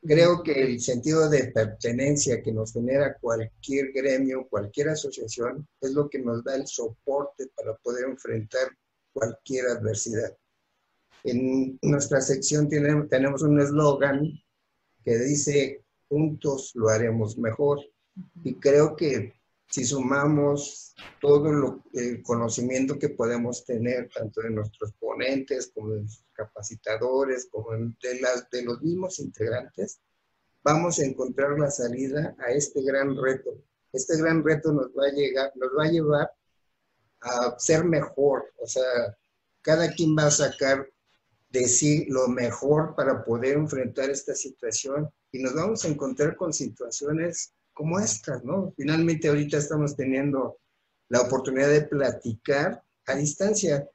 Creo 0.00 0.42
que 0.42 0.52
el 0.52 0.80
sentido 0.80 1.28
de 1.28 1.50
pertenencia 1.50 2.42
que 2.42 2.52
nos 2.52 2.72
genera 2.72 3.16
cualquier 3.18 3.92
gremio, 3.92 4.46
cualquier 4.48 4.90
asociación, 4.90 5.66
es 5.80 5.90
lo 5.92 6.08
que 6.08 6.20
nos 6.20 6.44
da 6.44 6.54
el 6.54 6.66
soporte 6.66 7.48
para 7.56 7.76
poder 7.78 8.08
enfrentar 8.08 8.68
cualquier 9.12 9.66
adversidad. 9.66 10.36
En 11.24 11.78
nuestra 11.82 12.20
sección 12.20 12.68
tenemos, 12.68 13.08
tenemos 13.08 13.42
un 13.42 13.60
eslogan 13.60 14.32
que 15.04 15.18
dice, 15.18 15.84
juntos 16.08 16.72
lo 16.74 16.88
haremos 16.88 17.38
mejor. 17.38 17.80
Y 18.42 18.54
creo 18.54 18.96
que 18.96 19.32
si 19.72 19.84
sumamos 19.84 20.94
todo 21.20 21.80
el 21.94 22.22
conocimiento 22.22 22.98
que 22.98 23.08
podemos 23.08 23.64
tener, 23.64 24.10
tanto 24.14 24.42
de 24.42 24.50
nuestros 24.50 24.92
ponentes 24.94 25.72
como 25.74 25.90
de 25.90 26.02
los 26.02 26.24
capacitadores, 26.34 27.48
como 27.50 27.70
de, 27.72 28.20
las, 28.20 28.50
de 28.50 28.64
los 28.64 28.82
mismos 28.82 29.18
integrantes, 29.18 30.00
vamos 30.62 30.98
a 30.98 31.04
encontrar 31.04 31.58
la 31.58 31.70
salida 31.70 32.36
a 32.38 32.50
este 32.50 32.82
gran 32.82 33.16
reto. 33.16 33.50
Este 33.92 34.18
gran 34.18 34.44
reto 34.44 34.72
nos 34.72 34.88
va 34.88 35.06
a, 35.06 35.12
llegar, 35.12 35.52
nos 35.56 35.70
va 35.70 35.84
a 35.84 35.90
llevar 35.90 36.30
a 37.22 37.58
ser 37.58 37.84
mejor, 37.84 38.52
o 38.58 38.66
sea, 38.66 39.16
cada 39.60 39.92
quien 39.92 40.16
va 40.16 40.26
a 40.26 40.30
sacar 40.30 40.88
de 41.50 41.68
sí 41.68 42.06
lo 42.08 42.28
mejor 42.28 42.94
para 42.96 43.24
poder 43.24 43.56
enfrentar 43.56 44.10
esta 44.10 44.34
situación 44.34 45.10
y 45.30 45.42
nos 45.42 45.54
vamos 45.54 45.84
a 45.84 45.88
encontrar 45.88 46.36
con 46.36 46.52
situaciones 46.52 47.52
como 47.72 47.98
estas, 47.98 48.42
¿no? 48.44 48.72
Finalmente 48.76 49.28
ahorita 49.28 49.58
estamos 49.58 49.96
teniendo 49.96 50.58
la 51.08 51.20
oportunidad 51.20 51.68
de 51.68 51.82
platicar 51.82 52.82
a 53.06 53.14
distancia, 53.14 53.88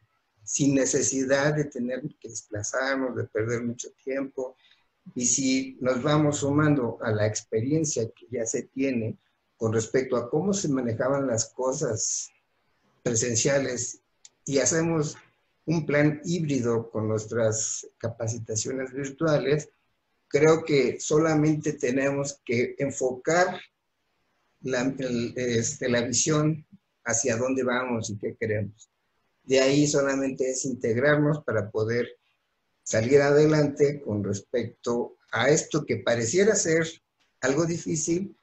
sin 0.43 0.75
necesidad 0.75 1.53
de 1.55 1.65
tener 1.65 2.01
que 2.19 2.29
desplazarnos, 2.29 3.15
de 3.15 3.25
perder 3.25 3.63
mucho 3.63 3.89
tiempo. 4.03 4.55
Y 5.15 5.25
si 5.25 5.77
nos 5.81 6.01
vamos 6.01 6.37
sumando 6.37 6.97
a 7.01 7.11
la 7.11 7.27
experiencia 7.27 8.09
que 8.11 8.27
ya 8.31 8.45
se 8.45 8.63
tiene 8.63 9.17
con 9.57 9.73
respecto 9.73 10.15
a 10.15 10.29
cómo 10.29 10.53
se 10.53 10.69
manejaban 10.69 11.27
las 11.27 11.49
cosas 11.53 12.29
presenciales 13.07 14.01
y 14.45 14.59
hacemos 14.59 15.15
un 15.65 15.85
plan 15.85 16.21
híbrido 16.25 16.89
con 16.89 17.07
nuestras 17.07 17.87
capacitaciones 17.97 18.91
virtuales, 18.93 19.69
creo 20.27 20.63
que 20.65 20.99
solamente 20.99 21.73
tenemos 21.73 22.41
que 22.43 22.75
enfocar 22.77 23.59
la, 24.61 24.93
este, 25.35 25.89
la 25.89 26.01
visión 26.01 26.65
hacia 27.05 27.37
dónde 27.37 27.63
vamos 27.63 28.09
y 28.09 28.17
qué 28.17 28.35
queremos. 28.37 28.89
De 29.43 29.61
ahí 29.61 29.87
solamente 29.87 30.51
es 30.51 30.65
integrarnos 30.65 31.43
para 31.43 31.71
poder 31.71 32.07
salir 32.83 33.21
adelante 33.21 34.01
con 34.01 34.23
respecto 34.23 35.17
a 35.31 35.49
esto 35.49 35.85
que 35.85 35.97
pareciera 35.97 36.55
ser 36.55 36.85
algo 37.41 37.65
difícil, 37.65 38.35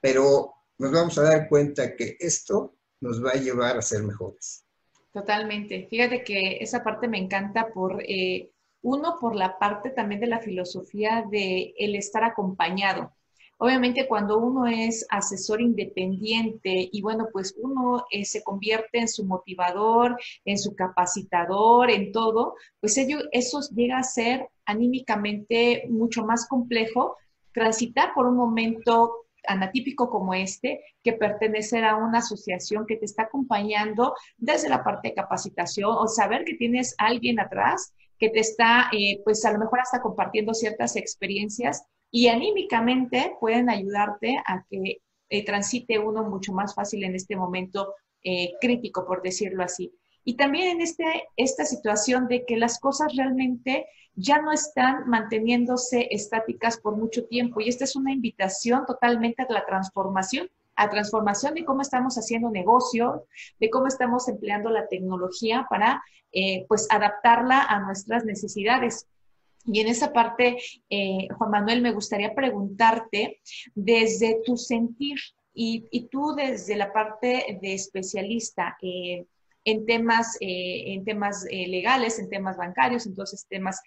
pero 0.00 0.52
nos 0.78 0.92
vamos 0.92 1.16
a 1.18 1.22
dar 1.22 1.48
cuenta 1.48 1.96
que 1.96 2.16
esto 2.20 2.74
nos 3.00 3.24
va 3.24 3.30
a 3.30 3.36
llevar 3.36 3.76
a 3.76 3.82
ser 3.82 4.02
mejores. 4.02 4.64
Totalmente. 5.12 5.86
Fíjate 5.88 6.22
que 6.22 6.58
esa 6.60 6.84
parte 6.84 7.08
me 7.08 7.18
encanta 7.18 7.68
por, 7.72 8.02
eh, 8.06 8.50
uno, 8.82 9.16
por 9.20 9.34
la 9.34 9.58
parte 9.58 9.90
también 9.90 10.20
de 10.20 10.28
la 10.28 10.40
filosofía 10.40 11.24
de 11.30 11.74
el 11.78 11.96
estar 11.96 12.22
acompañado. 12.24 13.12
Obviamente 13.62 14.08
cuando 14.08 14.38
uno 14.38 14.66
es 14.66 15.04
asesor 15.10 15.60
independiente 15.60 16.88
y 16.90 17.02
bueno, 17.02 17.28
pues 17.30 17.54
uno 17.58 18.06
eh, 18.10 18.24
se 18.24 18.42
convierte 18.42 19.00
en 19.00 19.08
su 19.08 19.26
motivador, 19.26 20.16
en 20.46 20.56
su 20.56 20.74
capacitador, 20.74 21.90
en 21.90 22.10
todo, 22.10 22.54
pues 22.80 22.96
ello, 22.96 23.18
eso 23.32 23.60
llega 23.74 23.98
a 23.98 24.02
ser 24.02 24.48
anímicamente 24.64 25.84
mucho 25.90 26.24
más 26.24 26.48
complejo 26.48 27.18
transitar 27.52 28.14
por 28.14 28.26
un 28.26 28.36
momento 28.36 29.26
anatípico 29.46 30.10
como 30.10 30.34
este, 30.34 30.80
que 31.02 31.12
pertenecer 31.12 31.84
a 31.84 31.96
una 31.96 32.18
asociación 32.18 32.86
que 32.86 32.96
te 32.96 33.04
está 33.04 33.24
acompañando 33.24 34.14
desde 34.36 34.68
la 34.68 34.84
parte 34.84 35.08
de 35.08 35.14
capacitación 35.14 35.90
o 35.90 36.06
saber 36.06 36.44
que 36.44 36.54
tienes 36.54 36.94
alguien 36.98 37.40
atrás 37.40 37.94
que 38.18 38.28
te 38.28 38.40
está, 38.40 38.90
eh, 38.92 39.20
pues 39.24 39.44
a 39.44 39.52
lo 39.52 39.58
mejor 39.58 39.80
hasta 39.80 40.02
compartiendo 40.02 40.52
ciertas 40.52 40.94
experiencias 40.94 41.84
y 42.10 42.28
anímicamente 42.28 43.34
pueden 43.40 43.70
ayudarte 43.70 44.36
a 44.46 44.64
que 44.68 44.98
eh, 45.30 45.44
transite 45.44 45.98
uno 45.98 46.24
mucho 46.24 46.52
más 46.52 46.74
fácil 46.74 47.04
en 47.04 47.14
este 47.14 47.36
momento 47.36 47.94
eh, 48.22 48.52
crítico, 48.60 49.06
por 49.06 49.22
decirlo 49.22 49.62
así. 49.62 49.92
Y 50.24 50.34
también 50.36 50.68
en 50.68 50.80
este, 50.80 51.28
esta 51.36 51.64
situación 51.64 52.28
de 52.28 52.44
que 52.44 52.56
las 52.56 52.78
cosas 52.78 53.14
realmente 53.16 53.86
ya 54.14 54.40
no 54.40 54.52
están 54.52 55.08
manteniéndose 55.08 56.08
estáticas 56.10 56.78
por 56.78 56.96
mucho 56.96 57.26
tiempo. 57.26 57.60
Y 57.60 57.68
esta 57.68 57.84
es 57.84 57.96
una 57.96 58.12
invitación 58.12 58.84
totalmente 58.86 59.42
a 59.42 59.52
la 59.52 59.64
transformación, 59.64 60.50
a 60.76 60.90
transformación 60.90 61.54
de 61.54 61.64
cómo 61.64 61.82
estamos 61.82 62.16
haciendo 62.16 62.50
negocio, 62.50 63.26
de 63.58 63.70
cómo 63.70 63.86
estamos 63.86 64.28
empleando 64.28 64.70
la 64.70 64.88
tecnología 64.88 65.66
para 65.68 66.02
eh, 66.32 66.64
pues 66.68 66.86
adaptarla 66.90 67.62
a 67.62 67.80
nuestras 67.80 68.24
necesidades. 68.24 69.06
Y 69.66 69.80
en 69.80 69.88
esa 69.88 70.12
parte, 70.12 70.56
eh, 70.88 71.28
Juan 71.36 71.50
Manuel, 71.50 71.82
me 71.82 71.92
gustaría 71.92 72.34
preguntarte 72.34 73.40
desde 73.74 74.40
tu 74.44 74.56
sentir 74.56 75.18
y, 75.52 76.08
tú 76.10 76.34
desde 76.34 76.76
la 76.76 76.92
parte 76.92 77.58
de 77.60 77.74
especialista 77.74 78.78
eh, 78.80 79.26
en 79.64 79.86
temas, 79.86 80.36
eh, 80.40 80.94
en 80.94 81.04
temas 81.04 81.44
legales, 81.50 82.18
en 82.18 82.30
temas 82.30 82.56
bancarios, 82.56 83.06
entonces 83.06 83.46
temas 83.48 83.80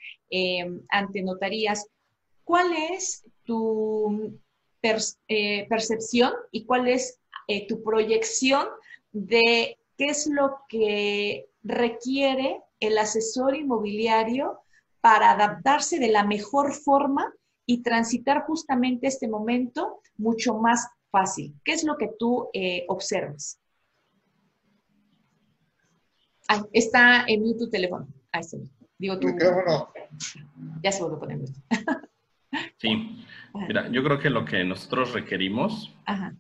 ante 0.90 1.22
notarías, 1.22 1.88
¿cuál 2.44 2.74
es 2.92 3.26
tu 3.44 4.40
percepción 5.70 6.34
y 6.52 6.66
cuál 6.66 6.88
es 6.88 7.20
tu 7.68 7.84
proyección 7.84 8.68
de 9.12 9.78
qué 9.98 10.06
es 10.06 10.28
lo 10.28 10.58
que 10.68 11.48
requiere 11.64 12.62
el 12.80 12.98
asesor 12.98 13.56
inmobiliario 13.56 14.60
para 15.02 15.32
adaptarse 15.32 16.00
de 16.00 16.10
la 16.10 16.26
mejor 16.26 16.74
forma 16.74 17.34
y 17.66 17.82
transitar 17.82 18.46
justamente 18.46 19.08
este 19.08 19.28
momento 19.28 20.02
mucho 20.18 20.56
más 20.56 20.88
fácil. 21.12 21.54
¿Qué 21.64 21.74
es 21.74 21.84
lo 21.84 21.98
que 21.98 22.10
tú 22.18 22.50
eh, 22.54 22.86
observas? 22.88 23.60
Ay, 26.48 26.62
está 26.72 27.26
en 27.28 27.44
mí 27.44 27.58
tu 27.58 27.70
teléfono. 27.70 28.08
Ahí 28.32 28.42
está. 28.42 28.58
Digo 28.98 29.20
tu. 29.20 29.28
Micrófono. 29.28 29.90
Ya 30.82 30.92
se 30.92 31.02
vuelve 31.02 31.18
a 31.18 31.20
poner. 31.20 31.40
Sí, 32.78 33.26
mira, 33.54 33.88
yo 33.90 34.04
creo 34.04 34.20
que 34.20 34.30
lo 34.30 34.46
que 34.46 34.64
nosotros 34.64 35.14
requerimos 35.14 35.96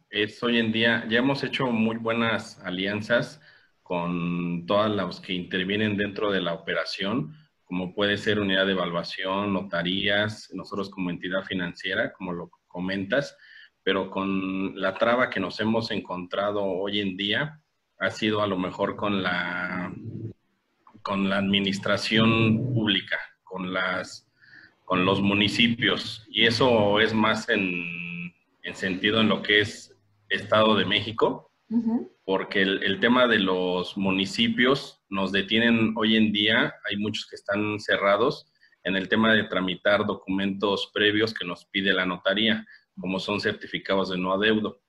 es 0.10 0.44
hoy 0.44 0.60
en 0.60 0.72
día, 0.72 1.06
ya 1.10 1.20
hemos 1.20 1.44
hecho 1.44 1.68
muy 1.68 1.98
buenas 1.98 2.60
alianzas 2.60 3.42
con 3.82 4.66
todas 4.68 4.92
las 4.92 5.20
que 5.20 5.34
intervienen 5.34 5.98
dentro 5.98 6.32
de 6.32 6.42
la 6.42 6.54
operación, 6.54 7.36
como 7.64 7.96
puede 7.96 8.18
ser 8.18 8.40
unidad 8.40 8.66
de 8.66 8.74
evaluación, 8.74 9.54
notarías, 9.54 10.52
nosotros 10.54 10.90
como 10.90 11.10
entidad 11.10 11.44
financiera, 11.44 12.14
como 12.14 12.32
lo 12.32 12.52
comentas, 12.68 13.36
pero 13.82 14.10
con 14.10 14.80
la 14.80 14.94
traba 14.94 15.30
que 15.30 15.40
nos 15.40 15.60
hemos 15.60 15.92
encontrado 15.92 16.64
hoy 16.64 17.00
en 17.00 17.18
día 17.18 17.63
ha 18.00 18.10
sido 18.10 18.42
a 18.42 18.48
lo 18.48 18.58
mejor 18.58 18.96
con 18.96 19.24
la 19.24 19.94
con 21.02 21.30
la 21.30 21.38
administración 21.38 22.74
pública, 22.74 23.20
con 23.44 23.74
las 23.74 24.30
con 24.86 25.06
los 25.06 25.22
municipios. 25.22 26.26
Y 26.30 26.46
eso 26.46 27.00
es 27.00 27.14
más 27.14 27.50
en, 27.50 28.34
en 28.64 28.76
sentido 28.76 29.22
en 29.22 29.30
lo 29.30 29.42
que 29.42 29.62
es 29.62 29.96
Estado 30.30 30.76
de 30.76 30.86
México, 30.86 31.52
porque 32.24 32.62
el, 32.62 32.84
el, 32.84 33.00
tema 33.00 33.28
de 33.28 33.40
los 33.40 33.98
municipios 33.98 35.02
nos 35.10 35.32
detienen 35.32 35.94
hoy 35.96 36.16
en 36.16 36.32
día, 36.32 36.74
hay 36.88 36.98
muchos 36.98 37.28
que 37.28 37.36
están 37.36 37.80
cerrados 37.80 38.52
en 38.84 38.96
el 38.96 39.10
tema 39.10 39.34
de 39.34 39.46
tramitar 39.46 40.06
documentos 40.06 40.92
previos 40.94 41.34
que 41.34 41.46
nos 41.46 41.66
pide 41.66 41.94
la 41.94 42.06
notaría 42.06 42.66
como 43.00 43.20
son 43.20 43.40
certificados 43.40 44.10
de 44.10 44.18
no 44.18 44.34
adeudo. 44.34 44.82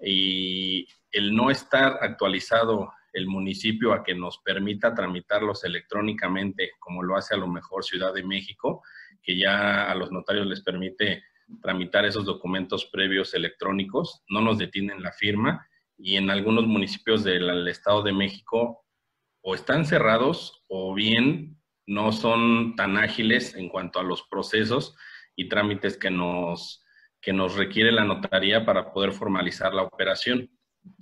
Y 0.00 0.86
el 1.12 1.34
no 1.34 1.50
estar 1.50 1.98
actualizado 2.00 2.92
el 3.12 3.26
municipio 3.26 3.94
a 3.94 4.04
que 4.04 4.14
nos 4.14 4.38
permita 4.38 4.94
tramitarlos 4.94 5.64
electrónicamente, 5.64 6.72
como 6.78 7.02
lo 7.02 7.16
hace 7.16 7.34
a 7.34 7.38
lo 7.38 7.48
mejor 7.48 7.84
Ciudad 7.84 8.12
de 8.12 8.22
México, 8.22 8.82
que 9.22 9.38
ya 9.38 9.90
a 9.90 9.94
los 9.94 10.12
notarios 10.12 10.46
les 10.46 10.60
permite 10.60 11.24
tramitar 11.62 12.04
esos 12.04 12.24
documentos 12.24 12.86
previos 12.86 13.32
electrónicos, 13.34 14.22
no 14.28 14.40
nos 14.40 14.58
detienen 14.58 15.02
la 15.02 15.12
firma 15.12 15.66
y 15.96 16.16
en 16.16 16.30
algunos 16.30 16.66
municipios 16.66 17.24
del 17.24 17.66
Estado 17.68 18.02
de 18.02 18.12
México 18.12 18.84
o 19.42 19.54
están 19.54 19.86
cerrados 19.86 20.64
o 20.68 20.92
bien 20.92 21.56
no 21.86 22.12
son 22.12 22.74
tan 22.76 22.98
ágiles 22.98 23.54
en 23.54 23.68
cuanto 23.68 24.00
a 24.00 24.02
los 24.02 24.24
procesos 24.24 24.96
y 25.36 25.48
trámites 25.48 25.96
que 25.96 26.10
nos 26.10 26.82
que 27.20 27.32
nos 27.32 27.56
requiere 27.56 27.90
la 27.90 28.04
notaría 28.04 28.64
para 28.64 28.92
poder 28.92 29.10
formalizar 29.10 29.74
la 29.74 29.82
operación. 29.82 30.48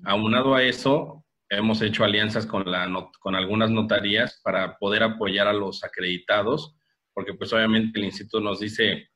Aunado 0.05 0.55
a 0.55 0.62
eso, 0.62 1.25
hemos 1.49 1.81
hecho 1.83 2.05
alianzas 2.05 2.47
con, 2.47 2.71
la, 2.71 2.88
con 3.21 3.35
algunas 3.35 3.71
notarías 3.71 4.41
para 4.43 4.76
poder 4.79 5.03
apoyar 5.03 5.49
a 5.49 5.53
los 5.53 5.85
acreditados, 5.85 6.76
porque 7.12 7.35
pues 7.35 7.53
obviamente 7.53 7.99
el 7.99 8.07
instituto 8.07 8.41
nos 8.41 8.61
dice, 8.61 9.09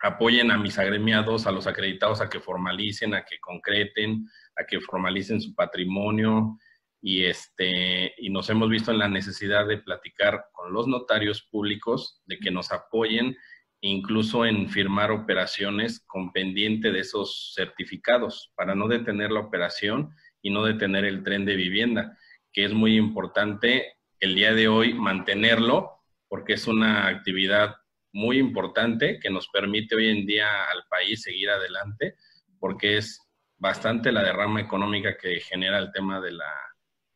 apoyen 0.00 0.50
a 0.50 0.58
mis 0.58 0.78
agremiados, 0.78 1.46
a 1.46 1.52
los 1.52 1.66
acreditados 1.66 2.20
a 2.20 2.28
que 2.28 2.40
formalicen, 2.40 3.14
a 3.14 3.24
que 3.24 3.38
concreten, 3.40 4.28
a 4.56 4.64
que 4.64 4.80
formalicen 4.80 5.40
su 5.40 5.54
patrimonio 5.54 6.58
y 7.00 7.24
este 7.24 8.14
y 8.18 8.30
nos 8.30 8.48
hemos 8.48 8.70
visto 8.70 8.90
en 8.90 8.98
la 8.98 9.08
necesidad 9.08 9.66
de 9.66 9.78
platicar 9.78 10.46
con 10.52 10.72
los 10.72 10.86
notarios 10.86 11.42
públicos 11.42 12.22
de 12.24 12.38
que 12.38 12.50
nos 12.50 12.72
apoyen 12.72 13.36
incluso 13.90 14.46
en 14.46 14.70
firmar 14.70 15.10
operaciones 15.10 16.02
con 16.06 16.32
pendiente 16.32 16.90
de 16.90 17.00
esos 17.00 17.52
certificados 17.54 18.50
para 18.56 18.74
no 18.74 18.88
detener 18.88 19.30
la 19.30 19.40
operación 19.40 20.14
y 20.40 20.50
no 20.50 20.64
detener 20.64 21.04
el 21.04 21.22
tren 21.22 21.44
de 21.44 21.54
vivienda, 21.54 22.16
que 22.50 22.64
es 22.64 22.72
muy 22.72 22.96
importante 22.96 23.98
el 24.20 24.34
día 24.34 24.54
de 24.54 24.68
hoy 24.68 24.94
mantenerlo 24.94 26.02
porque 26.28 26.54
es 26.54 26.66
una 26.66 27.08
actividad 27.08 27.76
muy 28.10 28.38
importante 28.38 29.18
que 29.20 29.28
nos 29.28 29.48
permite 29.48 29.96
hoy 29.96 30.08
en 30.08 30.24
día 30.24 30.48
al 30.72 30.84
país 30.88 31.20
seguir 31.20 31.50
adelante 31.50 32.14
porque 32.58 32.96
es 32.96 33.20
bastante 33.58 34.12
la 34.12 34.22
derrama 34.22 34.62
económica 34.62 35.14
que 35.18 35.40
genera 35.40 35.78
el 35.78 35.92
tema 35.92 36.22
de 36.22 36.32
la 36.32 36.52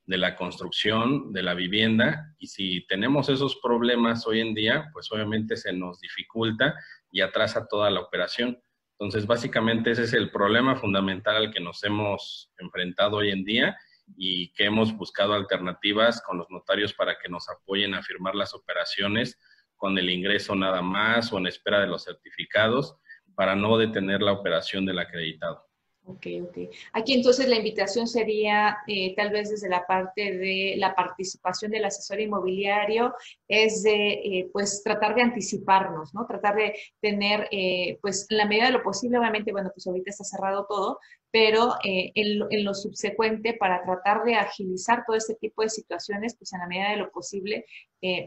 de 0.08 0.16
la 0.16 0.36
construcción, 0.36 1.34
de 1.34 1.42
la 1.42 1.52
vivienda, 1.52 2.34
y 2.38 2.46
si 2.46 2.86
tenemos 2.86 3.28
esos 3.28 3.56
problemas 3.62 4.26
hoy 4.26 4.40
en 4.40 4.54
día, 4.54 4.88
pues 4.94 5.12
obviamente 5.12 5.54
se 5.54 5.70
nos 5.74 6.00
dificulta 6.00 6.74
y 7.12 7.20
atrasa 7.20 7.66
toda 7.68 7.90
la 7.90 8.00
operación. 8.00 8.58
Entonces, 8.92 9.26
básicamente 9.26 9.90
ese 9.90 10.04
es 10.04 10.14
el 10.14 10.30
problema 10.30 10.76
fundamental 10.76 11.36
al 11.36 11.52
que 11.52 11.60
nos 11.60 11.84
hemos 11.84 12.50
enfrentado 12.58 13.18
hoy 13.18 13.32
en 13.32 13.44
día 13.44 13.76
y 14.16 14.50
que 14.54 14.64
hemos 14.64 14.96
buscado 14.96 15.34
alternativas 15.34 16.22
con 16.22 16.38
los 16.38 16.48
notarios 16.48 16.94
para 16.94 17.18
que 17.18 17.28
nos 17.28 17.46
apoyen 17.50 17.94
a 17.94 18.02
firmar 18.02 18.34
las 18.34 18.54
operaciones 18.54 19.38
con 19.76 19.98
el 19.98 20.08
ingreso 20.08 20.56
nada 20.56 20.80
más 20.80 21.30
o 21.34 21.38
en 21.38 21.48
espera 21.48 21.80
de 21.80 21.86
los 21.86 22.04
certificados 22.04 22.96
para 23.34 23.54
no 23.54 23.76
detener 23.76 24.22
la 24.22 24.32
operación 24.32 24.86
del 24.86 25.00
acreditado. 25.00 25.67
Ok, 26.08 26.26
ok. 26.42 26.58
Aquí 26.94 27.12
entonces 27.12 27.48
la 27.48 27.56
invitación 27.56 28.08
sería 28.08 28.78
eh, 28.86 29.14
tal 29.14 29.30
vez 29.30 29.50
desde 29.50 29.68
la 29.68 29.86
parte 29.86 30.38
de 30.38 30.74
la 30.78 30.94
participación 30.94 31.70
del 31.70 31.84
asesor 31.84 32.18
inmobiliario, 32.18 33.14
es 33.46 33.82
de 33.82 34.12
eh, 34.12 34.50
pues 34.50 34.82
tratar 34.82 35.14
de 35.14 35.20
anticiparnos, 35.20 36.14
¿no? 36.14 36.24
Tratar 36.26 36.54
de 36.56 36.74
tener 37.02 37.46
eh, 37.50 37.98
pues 38.00 38.26
en 38.30 38.38
la 38.38 38.46
medida 38.46 38.66
de 38.66 38.72
lo 38.72 38.82
posible, 38.82 39.18
obviamente, 39.18 39.52
bueno, 39.52 39.70
pues 39.74 39.86
ahorita 39.86 40.10
está 40.10 40.24
cerrado 40.24 40.64
todo, 40.66 40.98
pero 41.30 41.74
en, 41.84 42.40
en, 42.50 42.64
lo 42.64 42.72
subsecuente 42.72 43.52
para 43.52 43.82
tratar 43.84 44.24
de 44.24 44.36
agilizar 44.36 45.04
todo 45.06 45.14
este 45.14 45.34
tipo 45.34 45.60
de 45.60 45.68
situaciones, 45.68 46.36
pues 46.38 46.54
en 46.54 46.60
la 46.60 46.66
medida 46.68 46.90
de 46.90 46.96
lo 46.96 47.10
posible, 47.10 47.66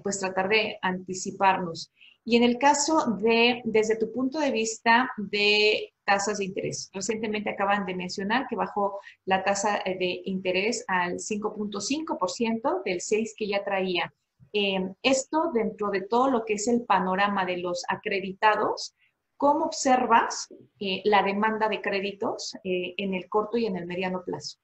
pues 0.03 0.19
tratar 0.19 0.49
de 0.49 0.77
anticiparnos. 0.83 1.91
Y 2.23 2.35
en 2.35 2.43
el 2.43 2.59
caso 2.59 3.17
de, 3.19 3.61
desde 3.65 3.97
tu 3.97 4.11
punto 4.11 4.39
de 4.39 4.51
vista 4.51 5.09
de 5.17 5.91
tasas 6.11 6.39
de 6.39 6.45
interés, 6.45 6.91
recientemente 6.93 7.49
acaban 7.49 7.85
de 7.85 7.95
mencionar 7.95 8.45
que 8.49 8.57
bajó 8.57 8.99
la 9.23 9.45
tasa 9.45 9.77
eh, 9.85 9.97
de 9.97 10.21
interés 10.25 10.83
al 10.89 11.13
5.5% 11.13 12.83
del 12.83 12.99
6 12.99 13.33
que 13.37 13.47
ya 13.47 13.63
traía. 13.63 14.13
Em, 14.51 14.93
esto 15.03 15.51
dentro 15.53 15.89
de 15.89 16.01
todo 16.01 16.29
lo 16.29 16.43
que 16.43 16.55
es 16.55 16.67
el 16.67 16.81
panorama 16.81 17.45
de 17.45 17.59
los 17.59 17.85
acreditados, 17.87 18.93
¿cómo 19.37 19.63
observas 19.63 20.53
eh, 20.81 21.01
la 21.05 21.23
demanda 21.23 21.69
de 21.69 21.79
créditos 21.79 22.55
eh, 22.65 22.93
en 22.97 23.13
el 23.13 23.29
corto 23.29 23.57
y 23.57 23.65
en 23.65 23.77
el 23.77 23.85
mediano 23.85 24.21
plazo? 24.25 24.59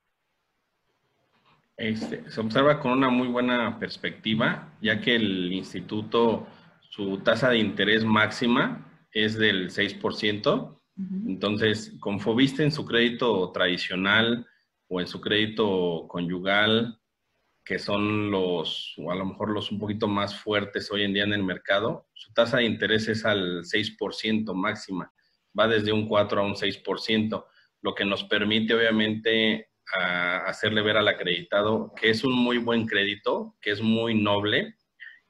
Este, 1.78 2.30
se 2.30 2.42
observa 2.42 2.82
con 2.82 2.92
una 2.92 3.10
muy 3.10 3.30
buena 3.30 3.80
perspectiva, 3.80 4.74
ya 4.82 5.00
que 5.00 5.16
el 5.16 5.54
instituto 5.54 6.46
su 6.90 7.20
tasa 7.20 7.52
de 7.52 7.60
interés 7.60 8.04
máxima 8.04 8.84
es 9.14 9.38
del 9.38 9.70
6%. 9.70 10.77
Entonces, 11.28 11.96
con 12.00 12.20
Fobiste 12.20 12.64
en 12.64 12.72
su 12.72 12.86
crédito 12.86 13.52
tradicional 13.52 14.48
o 14.88 15.00
en 15.00 15.08
su 15.08 15.22
crédito 15.22 16.08
conyugal, 16.08 17.00
que 17.64 17.78
son 17.78 18.32
los, 18.32 18.96
o 18.98 19.12
a 19.12 19.16
lo 19.16 19.26
mejor 19.26 19.50
los 19.52 19.72
un 19.72 19.80
poquito 19.80 20.08
más 20.08 20.40
fuertes 20.40 20.90
hoy 20.92 21.04
en 21.04 21.14
día 21.14 21.24
en 21.24 21.34
el 21.34 21.44
mercado, 21.44 22.08
su 22.14 22.34
tasa 22.34 22.58
de 22.58 22.66
interés 22.66 23.08
es 23.10 23.26
al 23.26 23.64
6% 23.64 24.54
máxima. 24.54 25.12
Va 25.58 25.68
desde 25.68 25.92
un 25.92 26.08
4 26.08 26.42
a 26.42 26.46
un 26.46 26.56
6%, 26.56 27.46
lo 27.82 27.94
que 27.94 28.06
nos 28.06 28.24
permite 28.24 28.74
obviamente 28.74 29.70
hacerle 30.46 30.82
ver 30.82 30.98
al 30.98 31.08
acreditado 31.08 31.94
que 31.96 32.10
es 32.10 32.24
un 32.24 32.34
muy 32.34 32.58
buen 32.58 32.86
crédito, 32.88 33.56
que 33.62 33.72
es 33.72 33.82
muy 33.82 34.14
noble 34.22 34.76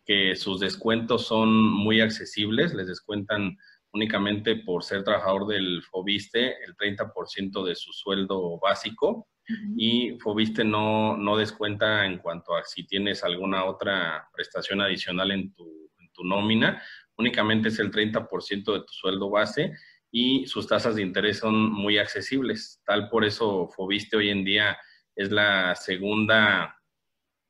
que 0.05 0.35
sus 0.35 0.59
descuentos 0.59 1.27
son 1.27 1.49
muy 1.53 2.01
accesibles, 2.01 2.73
les 2.73 2.87
descuentan 2.87 3.57
únicamente 3.93 4.55
por 4.57 4.83
ser 4.83 5.03
trabajador 5.03 5.47
del 5.47 5.81
Fobiste 5.83 6.63
el 6.63 6.75
30% 6.75 7.63
de 7.65 7.75
su 7.75 7.93
sueldo 7.93 8.59
básico 8.59 9.27
y 9.75 10.17
Fobiste 10.19 10.63
no, 10.63 11.15
no 11.15 11.37
descuenta 11.37 12.05
en 12.05 12.17
cuanto 12.17 12.55
a 12.55 12.63
si 12.63 12.85
tienes 12.85 13.23
alguna 13.23 13.65
otra 13.65 14.27
prestación 14.33 14.81
adicional 14.81 15.31
en 15.31 15.53
tu, 15.53 15.89
en 15.99 16.09
tu 16.11 16.23
nómina, 16.23 16.83
únicamente 17.17 17.69
es 17.69 17.79
el 17.79 17.91
30% 17.91 18.73
de 18.73 18.79
tu 18.81 18.93
sueldo 18.93 19.29
base 19.29 19.73
y 20.11 20.45
sus 20.47 20.67
tasas 20.67 20.95
de 20.95 21.01
interés 21.01 21.39
son 21.39 21.71
muy 21.71 21.97
accesibles. 21.97 22.81
Tal 22.85 23.09
por 23.09 23.23
eso 23.23 23.69
Fobiste 23.69 24.17
hoy 24.17 24.29
en 24.29 24.43
día 24.43 24.77
es 25.15 25.31
la 25.31 25.75
segunda 25.75 26.77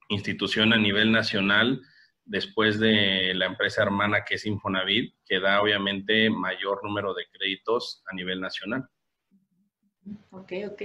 institución 0.10 0.74
a 0.74 0.78
nivel 0.78 1.12
nacional 1.12 1.82
después 2.28 2.80
de 2.80 3.34
la 3.34 3.46
empresa 3.46 3.82
hermana 3.82 4.24
que 4.26 4.36
es 4.36 4.46
Infonavit, 4.46 5.16
que 5.26 5.40
da 5.40 5.62
obviamente 5.62 6.30
mayor 6.30 6.84
número 6.84 7.14
de 7.14 7.26
créditos 7.32 8.04
a 8.12 8.16
nivel 8.16 8.42
nacional. 8.42 8.88
Ok, 10.32 10.52
ok. 10.72 10.82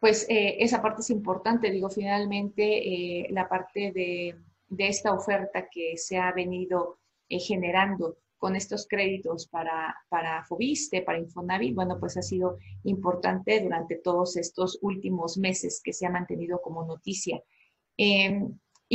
Pues 0.00 0.26
eh, 0.28 0.56
esa 0.60 0.82
parte 0.82 1.02
es 1.02 1.10
importante, 1.10 1.70
digo, 1.70 1.88
finalmente 1.90 2.62
eh, 2.62 3.26
la 3.30 3.48
parte 3.48 3.92
de, 3.92 4.36
esta 4.76 5.12
oferta 5.12 5.68
que 5.70 5.96
se 5.96 6.18
ha 6.18 6.32
venido 6.32 6.98
eh, 7.28 7.38
generando 7.38 8.18
con 8.36 8.56
estos 8.56 8.86
créditos 8.88 9.46
para, 9.46 9.96
para 10.08 10.44
Fobiste, 10.44 11.02
para 11.02 11.18
Infonavit, 11.18 11.74
bueno, 11.74 11.98
pues 11.98 12.16
ha 12.16 12.22
sido 12.22 12.58
importante 12.82 13.60
durante 13.60 13.96
todos 13.96 14.36
estos 14.36 14.78
últimos 14.82 15.38
meses 15.38 15.80
que 15.82 15.92
se 15.94 16.06
ha 16.06 16.10
mantenido 16.10 16.60
como 16.60 16.84
noticia. 16.84 17.40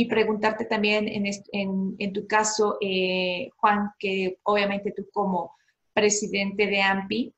Y 0.00 0.06
preguntarte 0.06 0.64
también 0.64 1.06
en 1.10 2.12
tu 2.14 2.26
caso, 2.26 2.78
eh, 2.80 3.50
Juan, 3.58 3.90
que 3.98 4.38
obviamente 4.44 4.92
tú 4.96 5.06
como, 5.12 5.54
presidente 5.92 6.66
de 6.66 6.80
AMPI, 6.80 7.34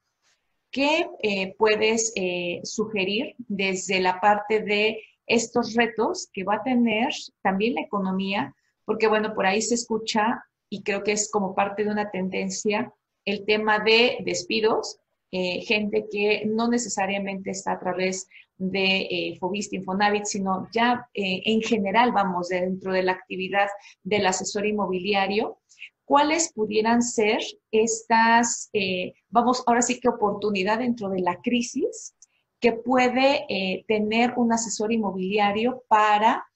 ¿qué 0.71 1.09
eh, 1.25 1.57
puedes 1.59 2.13
eh, 2.15 2.61
sugerir 2.63 3.35
desde 3.39 3.99
la 3.99 4.21
parte 4.21 4.61
de 4.61 5.03
estos 5.27 5.75
retos 5.75 6.29
que 6.33 6.45
va 6.45 6.55
a 6.55 6.63
tener 6.63 7.09
también 7.43 7.75
la 7.75 7.81
economía? 7.81 8.55
Porque 8.85 9.09
bueno, 9.09 9.35
por 9.35 9.45
ahí 9.45 9.61
se 9.61 9.75
escucha 9.75 10.45
y 10.69 10.85
creo 10.85 11.03
que 11.03 11.11
es 11.11 11.33
como 11.33 11.57
parte 11.57 11.83
de 11.83 11.91
una 11.91 12.13
tendencia 12.13 12.95
el 13.25 13.45
tema 13.45 13.81
de 13.81 14.19
despidos, 14.25 15.01
eh, 15.33 15.63
gente 15.63 16.07
que 16.11 16.45
no 16.47 16.69
necesariamente 16.69 17.51
está 17.51 17.73
a 17.73 17.81
través 17.81 18.29
de 18.63 19.09
eh, 19.11 19.37
Fobista 19.41 19.77
Infonavit, 19.77 20.25
sino 20.25 20.69
ya 20.73 21.09
eh, 21.15 21.43
en 21.47 21.63
general, 21.63 22.13
vamos, 22.13 22.49
dentro 22.49 22.93
de 22.93 23.03
la 23.03 23.13
actividad 23.13 23.69
del 24.05 24.27
asesor 24.27 24.67
inmobiliario, 24.67 25.59
¿cuáles 26.05 26.53
pudieran 26.53 27.03
ser 27.03 27.41
estas, 27.73 28.71
eh, 28.73 29.15
vamos, 29.31 29.65
ahora 29.67 29.83
sí 29.83 29.99
que 29.99 30.09
oportunidad 30.09 30.79
dentro 30.79 31.09
de 31.09 31.21
la 31.21 31.41
crisis 31.41 32.15
que 32.61 32.73
puede 32.73 33.85
tener 33.89 34.35
un 34.37 34.53
asesor 34.53 34.93
inmobiliario 34.93 35.83
para 35.89 36.47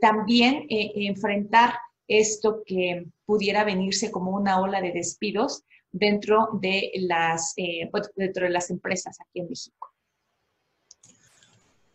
también 0.00 0.64
enfrentar 0.70 1.74
esto 2.08 2.62
que 2.64 3.04
pudiera 3.26 3.62
venirse 3.62 4.10
como 4.10 4.30
una 4.30 4.58
ola 4.62 4.80
de 4.80 4.92
despidos 4.92 5.62
dentro 5.92 6.48
de 6.60 6.92
las, 7.00 7.54
dentro 8.14 8.44
de 8.44 8.50
las 8.50 8.70
empresas 8.70 9.16
aquí 9.20 9.40
en 9.40 9.48
México? 9.48 9.92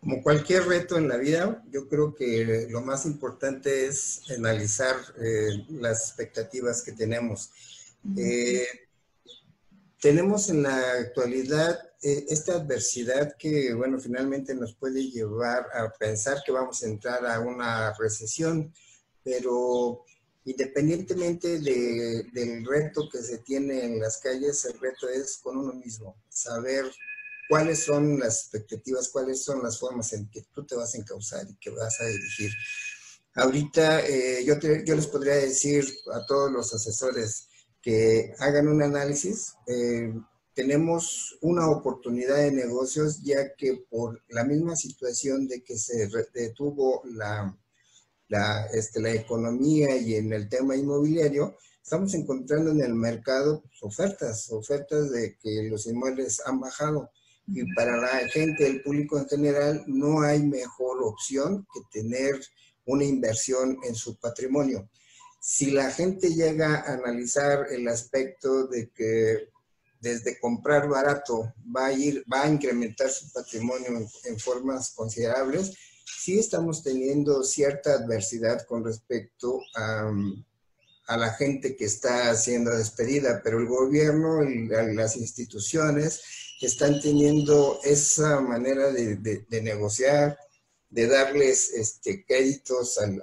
Como 0.01 0.23
cualquier 0.23 0.65
reto 0.65 0.97
en 0.97 1.07
la 1.07 1.17
vida, 1.17 1.63
yo 1.71 1.87
creo 1.87 2.15
que 2.15 2.67
lo 2.71 2.81
más 2.81 3.05
importante 3.05 3.85
es 3.85 4.23
analizar 4.35 4.95
eh, 5.21 5.63
las 5.69 6.07
expectativas 6.07 6.81
que 6.81 6.93
tenemos. 6.93 7.51
Eh, 8.17 8.65
tenemos 9.99 10.49
en 10.49 10.63
la 10.63 10.93
actualidad 10.93 11.79
eh, 12.01 12.25
esta 12.29 12.53
adversidad 12.53 13.35
que, 13.37 13.75
bueno, 13.75 13.99
finalmente 13.99 14.55
nos 14.55 14.73
puede 14.73 15.03
llevar 15.11 15.67
a 15.71 15.91
pensar 15.91 16.41
que 16.43 16.51
vamos 16.51 16.81
a 16.81 16.87
entrar 16.87 17.23
a 17.23 17.39
una 17.39 17.93
recesión, 17.93 18.73
pero 19.23 20.03
independientemente 20.45 21.59
del 21.59 22.65
reto 22.65 23.07
que 23.09 23.19
se 23.19 23.39
tiene 23.39 23.85
en 23.85 23.99
las 23.99 24.17
calles, 24.17 24.65
el 24.65 24.79
reto 24.79 25.07
es 25.09 25.37
con 25.37 25.57
uno 25.57 25.73
mismo, 25.73 26.15
saber 26.29 26.85
cuáles 27.47 27.83
son 27.83 28.19
las 28.19 28.41
expectativas, 28.41 29.09
cuáles 29.09 29.43
son 29.43 29.61
las 29.61 29.77
formas 29.77 30.13
en 30.13 30.29
que 30.29 30.43
tú 30.53 30.65
te 30.65 30.75
vas 30.75 30.95
a 30.95 30.97
encauzar 30.97 31.45
y 31.49 31.55
que 31.57 31.69
vas 31.69 31.99
a 32.01 32.05
dirigir. 32.07 32.51
Ahorita 33.35 34.05
eh, 34.05 34.43
yo, 34.45 34.55
yo 34.59 34.95
les 34.95 35.07
podría 35.07 35.35
decir 35.35 35.85
a 36.13 36.25
todos 36.25 36.51
los 36.51 36.73
asesores 36.73 37.47
que 37.81 38.33
hagan 38.39 38.67
un 38.67 38.81
análisis. 38.81 39.55
Eh, 39.67 40.13
tenemos 40.53 41.37
una 41.41 41.69
oportunidad 41.69 42.37
de 42.37 42.51
negocios 42.51 43.21
ya 43.23 43.55
que 43.55 43.85
por 43.89 44.21
la 44.29 44.43
misma 44.43 44.75
situación 44.75 45.47
de 45.47 45.63
que 45.63 45.77
se 45.77 46.09
detuvo 46.33 47.01
la, 47.05 47.57
la, 48.31 48.65
este, 48.73 48.99
la 48.99 49.11
economía 49.11 49.95
y 49.97 50.15
en 50.15 50.33
el 50.33 50.49
tema 50.49 50.75
inmobiliario, 50.75 51.55
estamos 51.83 52.13
encontrando 52.13 52.71
en 52.71 52.81
el 52.81 52.95
mercado 52.95 53.61
pues, 53.61 53.83
ofertas, 53.83 54.51
ofertas 54.51 55.11
de 55.11 55.37
que 55.37 55.67
los 55.69 55.85
inmuebles 55.85 56.41
han 56.45 56.59
bajado 56.59 57.11
y 57.47 57.73
para 57.73 57.97
la 57.97 58.29
gente, 58.29 58.65
el 58.65 58.81
público 58.81 59.17
en 59.17 59.27
general, 59.27 59.83
no 59.87 60.21
hay 60.21 60.41
mejor 60.41 61.03
opción 61.03 61.67
que 61.73 61.81
tener 61.91 62.39
una 62.85 63.03
inversión 63.03 63.77
en 63.83 63.95
su 63.95 64.17
patrimonio. 64.17 64.89
Si 65.39 65.71
la 65.71 65.91
gente 65.91 66.33
llega 66.33 66.75
a 66.75 66.93
analizar 66.93 67.67
el 67.71 67.87
aspecto 67.87 68.67
de 68.67 68.89
que 68.91 69.49
desde 69.99 70.39
comprar 70.39 70.87
barato 70.87 71.53
va 71.75 71.87
a 71.87 71.93
ir, 71.93 72.23
va 72.31 72.43
a 72.43 72.49
incrementar 72.49 73.09
su 73.09 73.31
patrimonio 73.31 74.07
en, 74.23 74.39
formas 74.39 74.91
considerables, 74.91 75.75
sí 76.21 76.37
estamos 76.37 76.83
teniendo 76.83 77.43
cierta 77.43 77.93
adversidad 77.93 78.61
con 78.67 78.85
respecto 78.85 79.59
a, 79.75 80.11
a, 81.07 81.17
la 81.17 81.33
gente 81.33 81.75
que 81.75 81.85
está 81.85 82.35
siendo 82.35 82.69
despedida, 82.77 83.41
pero 83.43 83.57
el 83.57 83.65
gobierno 83.65 84.43
y 84.43 84.67
las 84.67 85.17
instituciones 85.17 86.21
están 86.61 87.01
teniendo 87.01 87.79
esa 87.83 88.39
manera 88.39 88.91
de, 88.91 89.45
negociar, 89.63 90.37
de 90.91 91.07
darles 91.07 91.71
este, 91.73 92.23
créditos 92.23 92.99
al, 92.99 93.19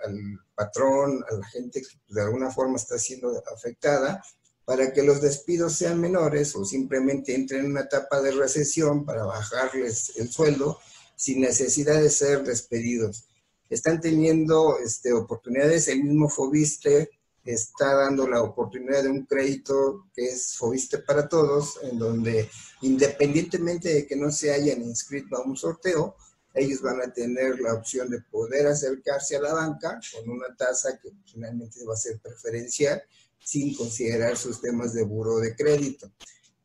patrón, 0.56 1.24
a 1.30 1.34
la 1.34 1.46
gente 1.46 1.82
que 1.82 2.14
de 2.14 2.22
alguna 2.22 2.50
forma 2.50 2.78
está 2.78 2.98
siendo 2.98 3.30
afectada, 3.54 4.20
para 4.64 4.92
que 4.92 5.04
los 5.04 5.20
despidos 5.20 5.74
sean 5.74 6.00
menores 6.00 6.56
o 6.56 6.64
simplemente 6.64 7.32
entren 7.32 7.66
en 7.66 7.70
una 7.70 7.82
etapa 7.82 8.20
de 8.20 8.32
recesión 8.32 9.04
para 9.04 9.24
bajarles 9.24 10.14
el 10.16 10.32
sueldo 10.32 10.80
sin 11.18 11.40
necesidad 11.40 12.00
de 12.00 12.10
ser 12.10 12.44
despedidos. 12.44 13.24
Están 13.68 14.00
teniendo 14.00 14.78
este, 14.78 15.12
oportunidades, 15.12 15.88
el 15.88 16.04
mismo 16.04 16.28
Fobiste 16.28 17.10
está 17.44 17.94
dando 17.94 18.28
la 18.28 18.40
oportunidad 18.42 19.02
de 19.02 19.08
un 19.08 19.26
crédito 19.26 20.06
que 20.14 20.26
es 20.26 20.56
Fobiste 20.56 20.98
para 20.98 21.28
todos, 21.28 21.80
en 21.82 21.98
donde 21.98 22.48
independientemente 22.82 23.92
de 23.92 24.06
que 24.06 24.14
no 24.14 24.30
se 24.30 24.52
hayan 24.52 24.82
inscrito 24.82 25.36
a 25.36 25.42
un 25.42 25.56
sorteo, 25.56 26.14
ellos 26.54 26.80
van 26.82 27.02
a 27.02 27.12
tener 27.12 27.60
la 27.60 27.74
opción 27.74 28.08
de 28.10 28.20
poder 28.30 28.68
acercarse 28.68 29.36
a 29.36 29.42
la 29.42 29.54
banca 29.54 30.00
con 30.14 30.30
una 30.30 30.54
tasa 30.56 30.98
que 31.02 31.10
finalmente 31.26 31.84
va 31.84 31.94
a 31.94 31.96
ser 31.96 32.20
preferencial 32.20 33.02
sin 33.40 33.74
considerar 33.74 34.36
sus 34.36 34.60
temas 34.60 34.92
de 34.94 35.02
buro 35.02 35.38
de 35.38 35.56
crédito. 35.56 36.12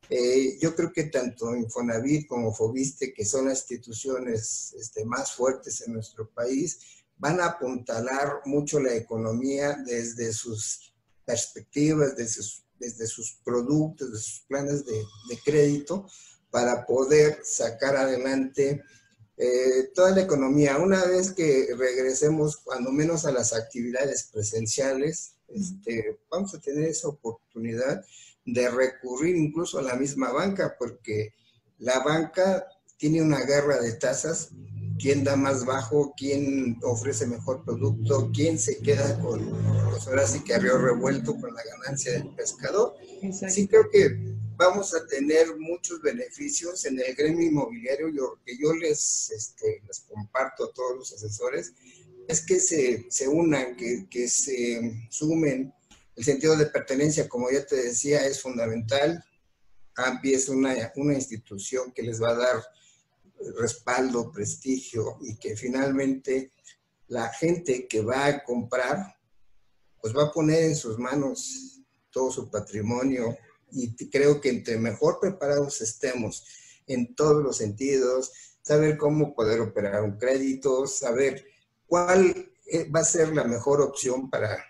Eh, 0.10 0.58
yo 0.60 0.76
creo 0.76 0.92
que 0.92 1.06
tanto 1.06 1.56
Infonavit 1.56 2.28
como 2.28 2.54
Fobiste, 2.54 3.14
que 3.14 3.26
son 3.26 3.46
las 3.48 3.60
instituciones 3.60 4.76
este, 4.78 5.06
más 5.06 5.34
fuertes 5.34 5.82
en 5.82 5.94
nuestro 5.94 6.30
país, 6.30 6.80
van 7.18 7.40
a 7.40 7.46
apuntalar 7.46 8.42
mucho 8.46 8.80
la 8.80 8.94
economía 8.94 9.78
desde 9.86 10.34
sus 10.34 10.94
perspectivas, 11.26 12.18
desde 12.18 12.42
sus, 12.42 12.66
desde 12.78 13.06
productos, 13.44 14.12
de 14.12 14.18
sus 14.18 14.40
planes 14.48 14.86
de, 14.86 15.04
crédito, 15.46 16.06
para 16.52 16.86
poder 16.86 17.40
sacar 17.44 17.96
adelante 17.96 18.84
eh, 19.38 19.90
toda 19.96 20.12
la 20.12 20.22
economía. 20.22 20.78
Una 20.78 21.04
vez 21.06 21.32
que 21.32 21.70
regresemos, 21.78 22.58
cuando 22.58 22.92
menos 22.92 23.26
a 23.26 23.32
las 23.32 23.54
actividades 23.54 24.30
presenciales, 24.32 25.36
este, 25.48 26.20
vamos 26.30 26.54
a 26.54 26.60
tener 26.60 26.90
esa 26.90 27.08
oportunidad 27.08 28.04
de 28.46 28.70
recurrir 28.70 29.36
incluso 29.36 29.80
a 29.80 29.84
la 29.84 29.96
misma 29.96 30.32
banca, 30.32 30.76
porque 30.78 31.34
la 31.78 32.00
banca 32.00 32.66
tiene 32.98 33.22
una 33.22 33.42
guerra 33.42 33.82
de 33.82 33.94
tasas 33.94 34.52
quién 35.00 35.24
da 35.24 35.36
más 35.36 35.66
bajo, 35.66 36.14
quién 36.18 36.78
ofrece 36.82 37.26
mejor 37.28 37.64
producto, 37.64 38.32
quién 38.34 38.60
se 38.60 38.78
queda 38.80 39.20
con, 39.20 39.50
pues 39.90 40.08
ahora 40.08 40.28
sí 40.28 40.44
que 40.44 40.58
río 40.58 40.78
revuelto 40.78 41.36
con 41.40 41.54
la 41.54 41.62
ganancia 41.64 42.14
del 42.14 42.34
pescador. 42.36 42.96
Sí 43.50 43.68
creo 43.68 43.90
que 43.90 44.18
vamos 44.56 44.94
a 44.94 45.06
tener 45.08 45.58
muchos 45.58 46.02
beneficios 46.02 46.86
en 46.86 47.00
el 47.00 47.16
gremio 47.16 47.48
inmobiliario, 47.48 48.10
yo, 48.10 48.40
que 48.46 48.58
yo 48.58 48.74
les, 48.74 49.32
este, 49.32 49.82
les 49.88 50.00
comparto 50.02 50.66
a 50.66 50.74
todos 50.74 50.98
los 50.98 51.14
asesores, 51.14 51.74
es 52.28 52.46
que 52.46 52.60
se, 52.60 53.06
se 53.10 53.28
unan, 53.28 53.76
que, 53.76 54.08
que 54.10 54.28
se 54.28 55.08
sumen. 55.10 55.74
El 56.16 56.24
sentido 56.24 56.56
de 56.56 56.68
pertenencia, 56.68 57.28
como 57.28 57.50
ya 57.50 57.66
te 57.66 57.76
decía, 57.76 58.26
es 58.26 58.42
fundamental. 58.42 59.24
AMPI 59.96 60.34
es 60.34 60.50
una, 60.50 60.92
una 60.96 61.14
institución 61.14 61.92
que 61.92 62.04
les 62.04 62.22
va 62.22 62.30
a 62.30 62.36
dar 62.36 62.64
respaldo, 63.58 64.32
prestigio 64.32 65.18
y 65.22 65.36
que 65.38 65.56
finalmente 65.56 66.54
la 67.08 67.30
gente 67.30 67.88
que 67.88 68.02
va 68.02 68.26
a 68.26 68.44
comprar, 68.44 69.16
pues 70.02 70.16
va 70.16 70.26
a 70.26 70.32
poner 70.32 70.64
en 70.64 70.76
sus 70.76 70.98
manos 70.98 71.82
todo 72.10 72.32
su 72.32 72.50
patrimonio 72.50 73.38
y 73.72 73.94
creo 74.10 74.40
que 74.40 74.50
entre 74.50 74.78
mejor 74.78 75.20
preparados 75.20 75.82
estemos 75.82 76.46
en 76.88 77.16
todos 77.16 77.44
los 77.44 77.58
sentidos, 77.58 78.32
saber 78.62 78.98
cómo 78.98 79.34
poder 79.34 79.62
operar 79.62 80.04
un 80.04 80.18
crédito, 80.18 80.86
saber 80.88 81.46
cuál 81.86 82.52
eh, 82.68 82.90
va 82.90 83.02
a 83.02 83.06
ser 83.06 83.34
la 83.34 83.44
mejor 83.44 83.82
opción 83.82 84.30
para, 84.30 84.64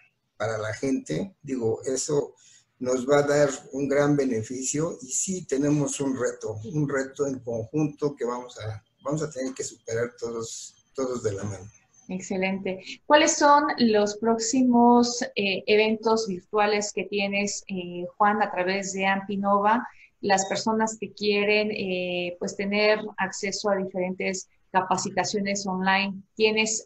para 0.43 0.57
la 0.57 0.73
gente. 0.73 1.35
Digo, 1.41 1.81
eso 1.85 2.35
nos 2.79 3.07
va 3.07 3.19
a 3.19 3.27
dar 3.27 3.49
un 3.71 3.87
gran 3.87 4.17
beneficio 4.17 4.97
y 5.01 5.07
sí 5.07 5.45
tenemos 5.45 6.01
un 6.01 6.17
reto, 6.19 6.59
un 6.73 6.89
reto 6.89 7.25
en 7.27 7.39
conjunto 7.39 8.13
que 8.13 8.25
vamos 8.25 8.59
a, 8.59 8.83
vamos 9.05 9.23
a 9.23 9.29
tener 9.29 9.53
que 9.53 9.63
superar 9.63 10.13
todos, 10.19 10.75
todos 10.93 11.23
de 11.23 11.31
la 11.31 11.43
mano. 11.45 11.71
Excelente. 12.09 12.81
¿Cuáles 13.05 13.37
son 13.37 13.63
los 13.77 14.17
próximos 14.17 15.21
eh, 15.35 15.63
eventos 15.65 16.27
virtuales 16.27 16.91
que 16.91 17.05
tienes, 17.05 17.63
eh, 17.69 18.05
Juan, 18.17 18.41
a 18.41 18.51
través 18.51 18.91
de 18.91 19.05
Ampinova? 19.05 19.87
Las 20.19 20.45
personas 20.47 20.97
que 20.99 21.13
quieren 21.13 21.71
eh, 21.71 22.35
pues 22.37 22.57
tener 22.57 22.99
acceso 23.15 23.69
a 23.69 23.77
diferentes 23.77 24.49
capacitaciones 24.71 25.65
online, 25.65 26.21
¿tienes 26.35 26.83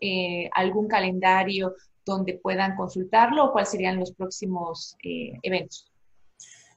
algún 0.54 0.88
calendario 0.90 1.74
donde 2.08 2.40
puedan 2.42 2.76
consultarlo 2.76 3.46
o 3.46 3.52
cuáles 3.52 3.70
serían 3.70 4.00
los 4.00 4.12
próximos 4.14 4.96
eh, 5.04 5.34
eventos? 5.44 5.92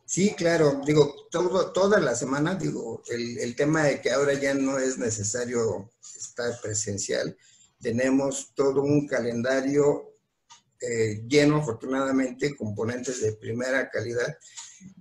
Sí, 0.05 0.35
claro, 0.35 0.81
digo, 0.85 1.15
todo, 1.31 1.73
toda 1.73 2.01
la 2.01 2.15
semana, 2.15 2.57
digo, 2.57 3.03
el, 3.09 3.55
tema 3.55 3.85
de 3.85 4.01
que 4.01 4.11
ahora 4.11 4.35
ya 4.35 4.55
no 4.55 4.79
es 4.79 4.99
necesario 4.99 5.91
estar 6.17 6.61
presencial, 6.61 7.37
tenemos 7.81 8.53
todo 8.55 8.83
un 8.83 9.07
calendario 9.07 10.17
eh, 10.81 11.23
lleno, 11.29 11.59
afortunadamente, 11.59 12.57
componentes 12.57 13.23
de 13.23 13.35
primera 13.35 13.89
calidad. 13.89 14.37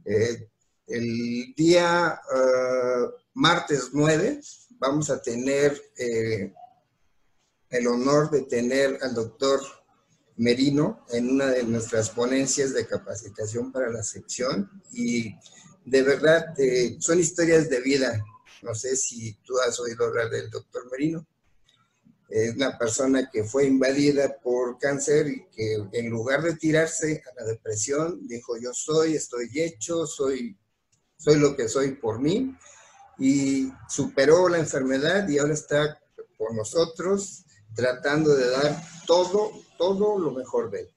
Eh, 0.05 0.47
el 0.85 1.53
día 1.55 2.19
martes 3.33 3.89
9 3.93 4.41
vamos 4.79 5.09
a 5.09 5.21
tener 5.21 5.79
el 7.69 7.87
honor 7.87 8.31
de 8.31 8.43
tener 8.43 8.97
al 9.01 9.13
doctor 9.13 9.61
Merino 10.39 11.05
en 11.09 11.29
una 11.29 11.47
de 11.47 11.63
nuestras 11.63 12.09
ponencias 12.11 12.73
de 12.73 12.87
capacitación 12.87 13.73
para 13.73 13.89
la 13.89 14.01
sección 14.01 14.69
y 14.93 15.35
de 15.83 16.01
verdad 16.01 16.57
eh, 16.57 16.95
son 16.99 17.19
historias 17.19 17.69
de 17.69 17.81
vida. 17.81 18.23
No 18.61 18.73
sé 18.73 18.95
si 18.95 19.33
tú 19.43 19.59
has 19.59 19.77
oído 19.81 20.05
hablar 20.05 20.29
del 20.29 20.49
doctor 20.49 20.89
Merino. 20.89 21.27
Es 22.29 22.55
una 22.55 22.77
persona 22.77 23.29
que 23.29 23.43
fue 23.43 23.65
invadida 23.65 24.37
por 24.41 24.77
cáncer 24.79 25.27
y 25.27 25.45
que 25.51 25.75
en 25.91 26.09
lugar 26.09 26.41
de 26.41 26.55
tirarse 26.55 27.21
a 27.29 27.41
la 27.41 27.49
depresión, 27.49 28.25
dijo 28.25 28.57
yo 28.57 28.73
soy, 28.73 29.15
estoy 29.15 29.49
hecho, 29.55 30.05
soy, 30.05 30.57
soy 31.17 31.37
lo 31.37 31.53
que 31.53 31.67
soy 31.67 31.95
por 31.95 32.21
mí 32.21 32.55
y 33.17 33.69
superó 33.89 34.47
la 34.47 34.59
enfermedad 34.59 35.27
y 35.27 35.37
ahora 35.37 35.53
está 35.53 35.99
con 36.37 36.55
nosotros 36.55 37.43
tratando 37.75 38.35
de 38.35 38.49
dar 38.49 38.81
todo 39.05 39.51
todo 39.79 40.19
lo 40.19 40.31
mejor 40.31 40.69
de 40.69 40.81
él. 40.81 40.89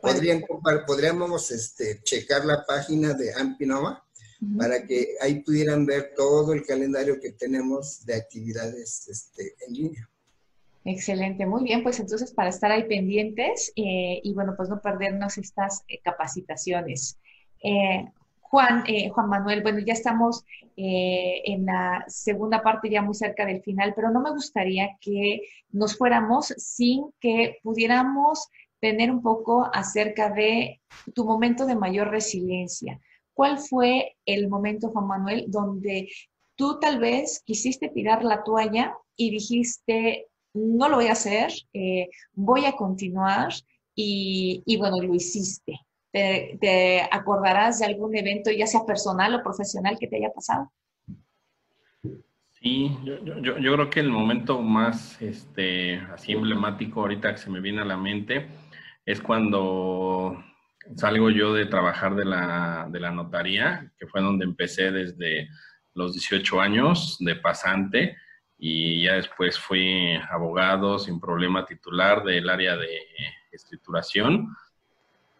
Podrían, 0.00 0.44
podríamos 0.86 1.50
este, 1.50 2.00
checar 2.02 2.44
la 2.44 2.64
página 2.64 3.14
de 3.14 3.34
Ampinova 3.34 4.04
para 4.58 4.86
que 4.86 5.16
ahí 5.22 5.40
pudieran 5.40 5.86
ver 5.86 6.12
todo 6.14 6.52
el 6.52 6.64
calendario 6.64 7.18
que 7.18 7.32
tenemos 7.32 8.04
de 8.04 8.14
actividades 8.14 9.08
este, 9.08 9.54
en 9.66 9.72
línea. 9.72 10.10
Excelente, 10.84 11.46
muy 11.46 11.64
bien, 11.64 11.82
pues 11.82 11.98
entonces 11.98 12.30
para 12.32 12.50
estar 12.50 12.70
ahí 12.70 12.84
pendientes 12.84 13.72
eh, 13.74 14.20
y 14.22 14.34
bueno, 14.34 14.52
pues 14.54 14.68
no 14.68 14.82
perdernos 14.82 15.38
estas 15.38 15.82
eh, 15.88 15.98
capacitaciones. 16.04 17.18
Eh, 17.62 18.04
Juan, 18.54 18.84
eh, 18.86 19.08
Juan 19.10 19.28
Manuel, 19.28 19.62
bueno, 19.62 19.80
ya 19.80 19.94
estamos 19.94 20.44
eh, 20.76 21.42
en 21.44 21.66
la 21.66 22.04
segunda 22.06 22.62
parte, 22.62 22.88
ya 22.88 23.02
muy 23.02 23.14
cerca 23.16 23.44
del 23.44 23.60
final, 23.62 23.94
pero 23.96 24.12
no 24.12 24.20
me 24.20 24.30
gustaría 24.30 24.96
que 25.00 25.40
nos 25.70 25.98
fuéramos 25.98 26.54
sin 26.56 27.10
que 27.18 27.58
pudiéramos 27.64 28.48
tener 28.78 29.10
un 29.10 29.22
poco 29.22 29.68
acerca 29.74 30.30
de 30.30 30.80
tu 31.16 31.24
momento 31.24 31.66
de 31.66 31.74
mayor 31.74 32.10
resiliencia. 32.10 33.00
¿Cuál 33.32 33.58
fue 33.58 34.14
el 34.24 34.48
momento, 34.48 34.90
Juan 34.90 35.08
Manuel, 35.08 35.46
donde 35.48 36.08
tú 36.54 36.78
tal 36.78 37.00
vez 37.00 37.42
quisiste 37.44 37.88
tirar 37.88 38.22
la 38.22 38.44
toalla 38.44 38.94
y 39.16 39.32
dijiste, 39.32 40.28
no 40.52 40.88
lo 40.88 40.98
voy 40.98 41.08
a 41.08 41.12
hacer, 41.18 41.50
eh, 41.72 42.08
voy 42.34 42.66
a 42.66 42.76
continuar 42.76 43.52
y, 43.96 44.62
y 44.64 44.76
bueno, 44.76 44.98
lo 45.02 45.12
hiciste? 45.12 45.80
¿Te, 46.14 47.02
acordarás 47.10 47.80
de 47.80 47.86
algún 47.86 48.16
evento, 48.16 48.52
ya 48.52 48.68
sea 48.68 48.86
personal 48.86 49.34
o 49.34 49.42
profesional, 49.42 49.96
que 49.98 50.06
te 50.06 50.16
haya 50.16 50.30
pasado? 50.32 50.70
Sí, 52.50 52.96
yo, 53.02 53.18
creo 53.56 53.90
que 53.90 53.98
el 53.98 54.10
momento 54.10 54.62
más 54.62 55.20
este, 55.20 55.96
así 56.12 56.30
emblemático 56.30 57.00
ahorita 57.00 57.32
que 57.32 57.38
se 57.38 57.50
me 57.50 57.60
viene 57.60 57.82
a 57.82 57.84
la 57.84 57.96
mente 57.96 58.46
es 59.04 59.20
cuando 59.20 60.40
salgo 60.94 61.30
yo 61.30 61.52
de 61.52 61.66
trabajar 61.66 62.14
de 62.14 62.24
la, 62.24 62.86
de 62.90 63.00
la 63.00 63.10
notaría, 63.10 63.92
que 63.98 64.06
fue 64.06 64.22
donde 64.22 64.44
empecé 64.44 64.92
desde 64.92 65.48
los 65.94 66.12
18 66.12 66.60
años 66.60 67.16
de 67.18 67.34
pasante 67.34 68.16
y 68.56 69.02
ya 69.02 69.14
después 69.14 69.58
fui 69.58 70.14
abogado 70.30 71.00
sin 71.00 71.18
problema 71.18 71.66
titular 71.66 72.22
del 72.22 72.48
área 72.48 72.76
de 72.76 73.00
escrituración 73.50 74.54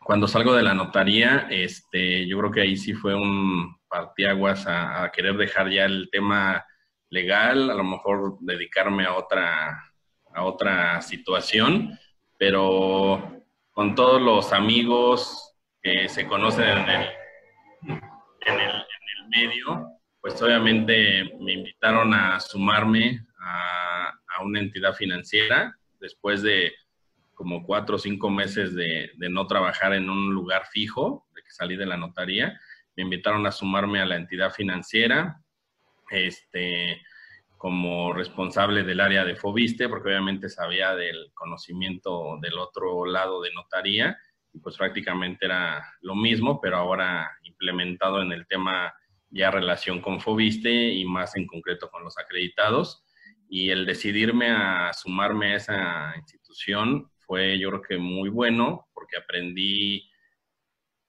cuando 0.04 0.28
salgo 0.28 0.54
de 0.54 0.62
la 0.62 0.74
notaría, 0.74 1.46
este, 1.50 2.28
yo 2.28 2.38
creo 2.38 2.50
que 2.50 2.60
ahí 2.60 2.76
sí 2.76 2.92
fue 2.92 3.14
un 3.14 3.76
partiaguas 3.88 4.66
a, 4.66 5.10
querer 5.12 5.36
dejar 5.36 5.70
ya 5.70 5.84
el 5.84 6.08
tema 6.10 6.64
legal, 7.08 7.70
a 7.70 7.74
lo 7.74 7.84
mejor 7.84 8.36
dedicarme 8.40 9.06
a 9.06 9.14
otra, 9.14 9.92
a 10.34 10.44
otra 10.44 11.00
situación, 11.00 11.98
pero 12.38 13.42
con 13.72 13.94
todos 13.94 14.20
los 14.20 14.52
amigos 14.52 15.54
que 15.82 16.08
se 16.08 16.26
conocen 16.26 16.68
en 16.68 16.88
el, 16.88 17.02
en 17.86 18.60
el, 18.60 18.70
en 18.70 19.08
el 19.16 19.28
medio, 19.28 19.88
pues 20.20 20.40
obviamente 20.42 21.32
me 21.40 21.52
invitaron 21.52 22.12
a 22.12 22.40
sumarme 22.40 23.20
a 23.38 24.42
una 24.42 24.58
entidad 24.58 24.94
financiera 24.94 25.74
después 26.00 26.42
de 26.42 26.72
como 27.34 27.64
cuatro 27.64 27.96
o 27.96 27.98
cinco 27.98 28.30
meses 28.30 28.74
de, 28.74 29.10
no 29.18 29.46
trabajar 29.46 29.92
en 29.94 30.08
un 30.08 30.32
lugar 30.32 30.66
fijo, 30.66 31.26
de 31.34 31.42
que 31.42 31.50
salí 31.50 31.76
de 31.76 31.86
la 31.86 31.96
notaría. 31.96 32.60
Me 32.96 33.02
invitaron 33.02 33.46
a 33.46 33.52
sumarme 33.52 34.00
a 34.00 34.06
la 34.06 34.16
entidad 34.16 34.52
financiera, 34.52 35.40
este, 36.10 37.02
como 37.56 38.12
responsable 38.12 38.82
del 38.82 39.00
área 39.00 39.24
de 39.24 39.36
Fobiste, 39.36 39.88
porque 39.88 40.10
obviamente 40.10 40.48
sabía 40.48 40.94
del 40.94 41.32
conocimiento 41.34 42.38
del 42.40 42.58
otro 42.58 43.06
lado 43.06 43.42
de 43.42 43.52
notaría, 43.52 44.16
y 44.52 44.60
pues 44.60 44.76
prácticamente 44.76 45.46
era 45.46 45.84
lo 46.00 46.14
mismo, 46.14 46.60
pero 46.60 46.76
ahora 46.76 47.28
implementado 47.42 48.22
en 48.22 48.32
el 48.32 48.46
tema 48.46 48.94
ya 49.30 49.50
relación 49.50 50.00
con 50.00 50.20
Fobiste 50.20 50.70
y 50.70 51.04
más 51.04 51.36
en 51.36 51.46
concreto 51.46 51.90
con 51.90 52.04
los 52.04 52.16
acreditados. 52.18 53.04
Y 53.48 53.70
el 53.70 53.84
decidirme 53.84 54.50
a 54.50 54.92
sumarme 54.92 55.52
a 55.52 55.56
esa 55.56 56.14
institución 56.16 57.10
fue 57.26 57.58
yo 57.58 57.70
creo 57.70 57.82
que 57.82 57.98
muy 57.98 58.28
bueno 58.28 58.88
porque 58.92 59.16
aprendí 59.16 60.10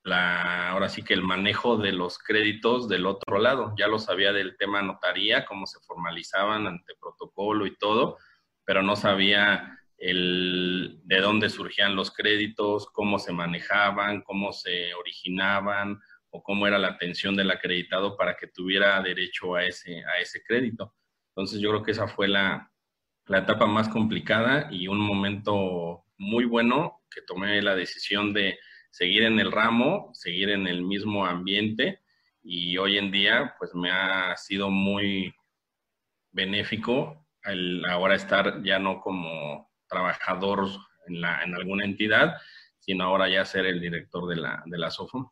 la, 0.03 0.69
ahora 0.69 0.87
sí 0.87 1.01
que 1.03 1.15
el 1.15 1.23
manejo 1.23 1.77
de 1.77 1.91
los 1.91 2.19
créditos 2.19 2.87
del 2.87 3.07
otro 3.07 3.39
lado. 3.39 3.73
Ya 3.77 3.87
lo 3.87 3.97
sabía 3.97 4.31
del 4.33 4.55
tema 4.55 4.81
notaría, 4.81 5.45
cómo 5.45 5.65
se 5.65 5.79
formalizaban 5.79 6.67
ante 6.67 6.93
protocolo 6.99 7.65
y 7.65 7.75
todo, 7.75 8.17
pero 8.63 8.83
no 8.83 8.95
sabía 8.95 9.79
el, 9.97 10.99
de 11.03 11.21
dónde 11.21 11.49
surgían 11.49 11.95
los 11.95 12.11
créditos, 12.11 12.87
cómo 12.91 13.17
se 13.17 13.33
manejaban, 13.33 14.21
cómo 14.21 14.53
se 14.53 14.93
originaban 14.93 15.99
o 16.29 16.43
cómo 16.43 16.67
era 16.67 16.77
la 16.77 16.89
atención 16.89 17.35
del 17.35 17.49
acreditado 17.49 18.15
para 18.15 18.35
que 18.35 18.47
tuviera 18.47 19.01
derecho 19.01 19.55
a 19.55 19.65
ese, 19.65 20.03
a 20.05 20.19
ese 20.19 20.43
crédito. 20.43 20.93
Entonces 21.29 21.59
yo 21.59 21.69
creo 21.69 21.83
que 21.83 21.91
esa 21.91 22.07
fue 22.07 22.27
la, 22.27 22.71
la 23.27 23.39
etapa 23.39 23.65
más 23.65 23.89
complicada 23.89 24.67
y 24.71 24.87
un 24.87 24.99
momento 24.99 26.04
muy 26.17 26.45
bueno 26.45 27.01
que 27.13 27.21
tomé 27.21 27.61
la 27.61 27.75
decisión 27.75 28.33
de 28.33 28.57
seguir 28.91 29.23
en 29.23 29.39
el 29.39 29.51
ramo, 29.51 30.11
seguir 30.13 30.49
en 30.49 30.67
el 30.67 30.81
mismo 30.81 31.25
ambiente 31.25 32.01
y 32.41 32.77
hoy 32.77 32.97
en 32.97 33.11
día 33.11 33.55
pues 33.57 33.73
me 33.73 33.91
ha 33.91 34.35
sido 34.37 34.69
muy 34.69 35.33
benéfico 36.31 37.25
el 37.43 37.85
ahora 37.85 38.15
estar 38.15 38.63
ya 38.63 38.79
no 38.79 39.01
como 39.01 39.71
trabajador 39.87 40.67
en, 41.07 41.21
la, 41.21 41.43
en 41.43 41.55
alguna 41.55 41.85
entidad, 41.85 42.35
sino 42.79 43.05
ahora 43.05 43.29
ya 43.29 43.45
ser 43.45 43.65
el 43.65 43.81
director 43.81 44.27
de 44.27 44.35
la, 44.37 44.63
de 44.65 44.77
la 44.77 44.89
SOFOM. 44.89 45.29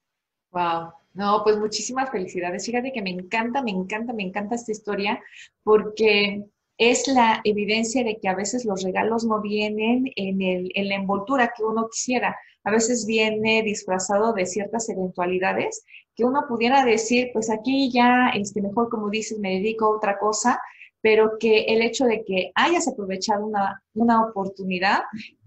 Wow, 0.52 0.94
no, 1.14 1.42
pues 1.44 1.58
muchísimas 1.58 2.12
felicidades. 2.12 2.66
Fíjate 2.66 2.92
que 2.92 3.02
me 3.02 3.10
encanta, 3.10 3.62
me 3.64 3.72
encanta, 3.72 4.14
me 4.14 4.24
encanta 4.24 4.56
esta 4.56 4.72
historia 4.72 5.22
porque 5.64 6.44
es 6.78 7.08
la 7.08 7.42
evidencia 7.44 8.04
de 8.04 8.18
que 8.18 8.28
a 8.28 8.36
veces 8.36 8.66
los 8.66 8.84
regalos 8.84 9.24
no 9.24 9.42
vienen 9.42 10.06
en, 10.16 10.42
el, 10.42 10.72
en 10.76 10.90
la 10.90 10.96
envoltura 10.96 11.54
que 11.56 11.64
uno 11.64 11.88
quisiera. 11.90 12.36
A 12.64 12.72
veces 12.72 13.06
viene 13.06 13.62
disfrazado 13.64 14.34
de 14.34 14.46
ciertas 14.46 14.90
eventualidades 14.90 15.86
que 16.16 16.26
uno 16.26 16.46
pudiera 16.48 16.84
decir, 16.86 17.30
pues 17.34 17.50
aquí 17.50 17.92
ya, 17.92 18.30
este, 18.36 18.62
mejor 18.62 18.90
como 18.90 19.10
dices, 19.10 19.40
me 19.40 19.56
dedico 19.56 19.86
a 19.86 19.98
otra 19.98 20.18
cosa, 20.18 20.60
pero 21.02 21.38
que 21.40 21.62
el 21.64 21.82
hecho 21.82 22.06
de 22.06 22.24
que 22.24 22.52
hayas 22.56 22.88
aprovechado 22.88 23.46
una, 23.46 23.84
una 23.94 24.24
oportunidad 24.24 25.02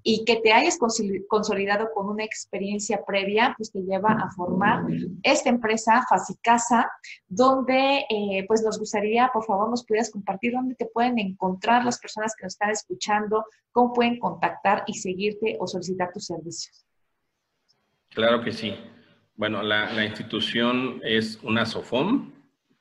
y 0.09 0.25
que 0.25 0.37
te 0.37 0.53
hayas 0.53 0.79
consolidado 1.27 1.89
con 1.93 2.09
una 2.09 2.23
experiencia 2.23 3.05
previa, 3.05 3.55
pues 3.57 3.73
te 3.73 3.81
lleva 3.81 4.13
a 4.13 4.31
formar 4.31 4.85
esta 5.25 5.49
empresa 5.49 6.05
Facicasa, 6.09 6.89
donde 7.27 8.07
eh, 8.09 8.45
pues 8.47 8.63
nos 8.63 8.79
gustaría, 8.79 9.29
por 9.33 9.45
favor, 9.45 9.69
nos 9.69 9.85
pudieras 9.85 10.13
compartir 10.13 10.53
dónde 10.53 10.77
te 10.77 10.87
pueden 10.87 11.19
encontrar 11.19 11.85
las 11.85 11.99
personas 11.99 12.37
que 12.37 12.45
nos 12.45 12.53
están 12.53 12.71
escuchando, 12.71 13.47
cómo 13.73 13.93
pueden 13.93 14.21
contactar 14.21 14.85
y 14.87 14.95
seguirte 14.95 15.57
o 15.59 15.67
solicitar 15.67 16.13
tus 16.13 16.27
servicios. 16.27 16.87
Claro 18.11 18.45
que 18.45 18.53
sí. 18.53 18.77
Bueno, 19.35 19.61
la, 19.61 19.93
la 19.93 20.05
institución 20.05 21.01
es 21.03 21.41
una 21.43 21.67
SOFOM, 21.67 22.33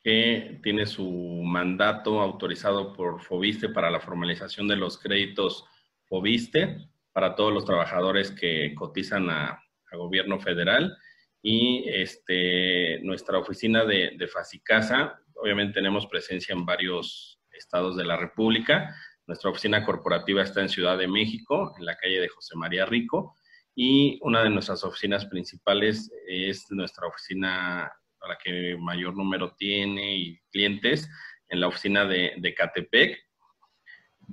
que 0.03 0.59
tiene 0.61 0.85
su 0.85 1.09
mandato 1.43 2.21
autorizado 2.21 2.93
por 2.93 3.19
FOBISTE 3.19 3.69
para 3.69 3.89
la 3.89 3.99
formalización 3.99 4.67
de 4.67 4.75
los 4.75 4.99
créditos 4.99 5.65
FOBISTE 6.03 6.87
para 7.15 7.33
todos 7.33 7.53
los 7.53 7.63
trabajadores 7.63 8.29
que 8.29 8.75
cotizan 8.75 9.29
a, 9.29 9.61
gobierno 9.93 10.37
federal 10.41 10.93
y 11.41 11.87
este, 11.87 12.99
nuestra 12.99 13.37
oficina 13.37 13.85
de, 13.85 14.11
de 14.17 14.27
Facicasa, 14.27 15.17
obviamente 15.35 15.75
tenemos 15.75 16.05
presencia 16.05 16.51
en 16.51 16.65
varios 16.65 17.39
estados 17.53 17.95
de 17.95 18.03
la 18.03 18.17
República. 18.17 18.93
Nuestra 19.25 19.51
oficina 19.51 19.85
corporativa 19.85 20.43
está 20.43 20.59
en 20.59 20.67
Ciudad 20.67 20.97
de 20.97 21.07
México, 21.07 21.73
en 21.79 21.85
la 21.85 21.95
calle 21.95 22.19
de 22.19 22.27
José 22.27 22.57
María 22.57 22.85
Rico, 22.85 23.37
y 23.73 24.19
una 24.21 24.43
de 24.43 24.49
nuestras 24.49 24.83
oficinas 24.83 25.25
principales 25.27 26.11
es 26.27 26.65
nuestra 26.71 27.07
oficina 27.07 27.85
a 27.85 28.27
la 28.27 28.37
que 28.43 28.75
mayor 28.77 29.15
número 29.15 29.55
tiene 29.55 30.17
y 30.17 30.39
clientes, 30.51 31.09
en 31.47 31.61
la 31.61 31.69
oficina 31.69 32.03
de, 32.03 32.33
de 32.35 32.53
Catepec. 32.53 33.17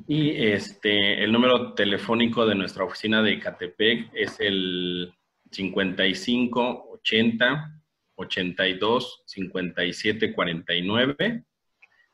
Y 0.07 0.31
este, 0.31 1.23
el 1.23 1.33
número 1.33 1.75
telefónico 1.75 2.47
de 2.47 2.55
nuestra 2.55 2.85
oficina 2.85 3.23
de 3.23 3.39
Catepec 3.39 4.11
es 4.15 4.39
el 4.41 5.13
55 5.51 6.89
80 6.93 7.83
82 8.15 9.23
57 9.27 10.35
49 10.35 11.45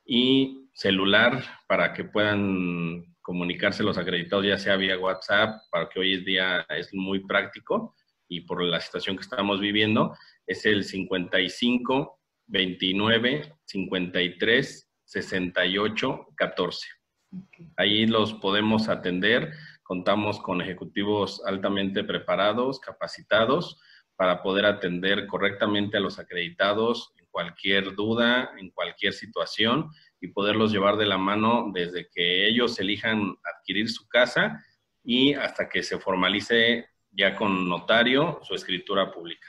y 0.04 0.68
celular 0.72 1.44
para 1.66 1.92
que 1.92 2.04
puedan 2.04 3.04
comunicarse 3.20 3.82
los 3.82 3.98
acreditados 3.98 4.46
ya 4.46 4.58
sea 4.58 4.76
vía 4.76 4.98
WhatsApp, 4.98 5.60
para 5.70 5.88
que 5.88 6.00
hoy 6.00 6.14
en 6.14 6.24
día 6.24 6.66
es 6.70 6.94
muy 6.94 7.20
práctico 7.26 7.94
y 8.28 8.42
por 8.42 8.62
la 8.62 8.80
situación 8.80 9.16
que 9.16 9.22
estamos 9.22 9.60
viviendo, 9.60 10.16
es 10.46 10.64
el 10.66 10.84
55 10.84 12.20
29 12.46 13.54
53 13.64 14.90
68 15.04 16.26
14. 16.36 16.97
Ahí 17.76 18.06
los 18.06 18.34
podemos 18.34 18.88
atender. 18.88 19.52
Contamos 19.82 20.40
con 20.40 20.60
ejecutivos 20.60 21.42
altamente 21.44 22.04
preparados, 22.04 22.80
capacitados 22.80 23.80
para 24.16 24.42
poder 24.42 24.66
atender 24.66 25.26
correctamente 25.26 25.96
a 25.96 26.00
los 26.00 26.18
acreditados 26.18 27.14
en 27.18 27.26
cualquier 27.30 27.94
duda, 27.94 28.50
en 28.58 28.70
cualquier 28.70 29.12
situación 29.12 29.90
y 30.20 30.28
poderlos 30.28 30.72
llevar 30.72 30.96
de 30.96 31.06
la 31.06 31.18
mano 31.18 31.70
desde 31.72 32.08
que 32.08 32.48
ellos 32.48 32.78
elijan 32.80 33.36
adquirir 33.44 33.88
su 33.88 34.08
casa 34.08 34.64
y 35.04 35.34
hasta 35.34 35.68
que 35.68 35.82
se 35.82 35.98
formalice 35.98 36.86
ya 37.12 37.34
con 37.36 37.68
notario 37.68 38.40
su 38.42 38.54
escritura 38.54 39.12
pública. 39.12 39.46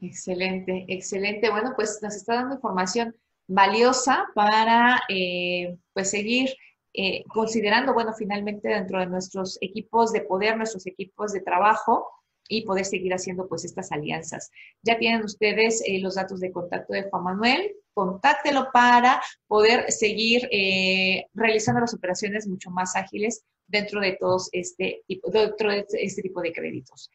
Excelente, 0.00 0.84
excelente. 0.88 1.50
Bueno, 1.50 1.72
pues 1.74 1.98
nos 2.02 2.14
está 2.14 2.34
dando 2.34 2.54
información 2.56 3.14
valiosa 3.46 4.26
para 4.34 5.02
eh, 5.08 5.76
pues 5.92 6.10
seguir 6.10 6.50
eh, 6.92 7.24
considerando, 7.28 7.94
bueno, 7.94 8.12
finalmente 8.12 8.68
dentro 8.68 8.98
de 8.98 9.06
nuestros 9.06 9.58
equipos 9.60 10.12
de 10.12 10.22
poder, 10.22 10.56
nuestros 10.56 10.86
equipos 10.86 11.32
de 11.32 11.40
trabajo, 11.40 12.08
y 12.52 12.62
poder 12.62 12.84
seguir 12.84 13.14
haciendo 13.14 13.46
pues 13.48 13.64
estas 13.64 13.92
alianzas. 13.92 14.50
Ya 14.82 14.98
tienen 14.98 15.22
ustedes 15.22 15.84
eh, 15.86 16.00
los 16.00 16.16
datos 16.16 16.40
de 16.40 16.50
contacto 16.50 16.92
de 16.92 17.04
Juan 17.04 17.22
Manuel, 17.22 17.76
contáctelo 17.94 18.70
para 18.72 19.22
poder 19.46 19.92
seguir 19.92 20.48
eh, 20.50 21.26
realizando 21.32 21.80
las 21.80 21.94
operaciones 21.94 22.48
mucho 22.48 22.70
más 22.70 22.96
ágiles 22.96 23.44
dentro 23.68 24.00
de 24.00 24.16
todos 24.18 24.48
este 24.50 25.02
tipo, 25.06 25.30
dentro 25.30 25.70
de 25.70 25.86
este 25.92 26.22
tipo 26.22 26.40
de 26.40 26.52
créditos. 26.52 27.08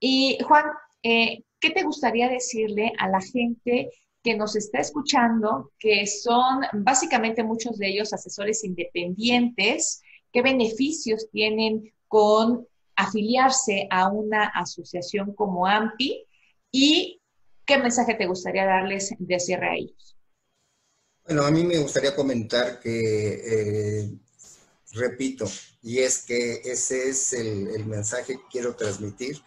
Y 0.00 0.38
Juan, 0.48 0.64
¿qué 1.02 1.70
te 1.74 1.82
gustaría 1.82 2.30
decirle 2.30 2.94
a 2.98 3.06
la 3.08 3.20
gente 3.20 3.90
que 4.22 4.36
nos 4.36 4.56
está 4.56 4.80
escuchando, 4.80 5.72
que 5.78 6.06
son 6.06 6.62
básicamente 6.74 7.42
muchos 7.42 7.78
de 7.78 7.88
ellos 7.88 8.12
asesores 8.12 8.64
independientes, 8.64 10.02
qué 10.32 10.42
beneficios 10.42 11.28
tienen 11.30 11.92
con 12.06 12.66
afiliarse 12.96 13.86
a 13.90 14.08
una 14.08 14.46
asociación 14.48 15.34
como 15.34 15.66
AMPI 15.66 16.26
y 16.70 17.20
qué 17.64 17.78
mensaje 17.78 18.14
te 18.14 18.26
gustaría 18.26 18.66
darles 18.66 19.14
de 19.18 19.40
cierre 19.40 19.68
a 19.68 19.74
ellos. 19.74 20.16
Bueno, 21.24 21.44
a 21.44 21.50
mí 21.50 21.64
me 21.64 21.78
gustaría 21.78 22.14
comentar 22.14 22.80
que, 22.80 24.00
eh, 24.00 24.10
repito, 24.92 25.46
y 25.82 25.98
es 25.98 26.24
que 26.24 26.60
ese 26.64 27.08
es 27.08 27.32
el, 27.32 27.86
mensaje 27.86 28.34
que 28.34 28.48
quiero 28.50 28.74
transmitir, 28.74 29.40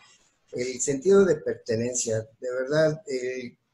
el 0.53 0.79
sentido 0.79 1.25
de 1.25 1.36
pertenencia, 1.36 2.19
de 2.39 2.51
verdad, 2.51 3.01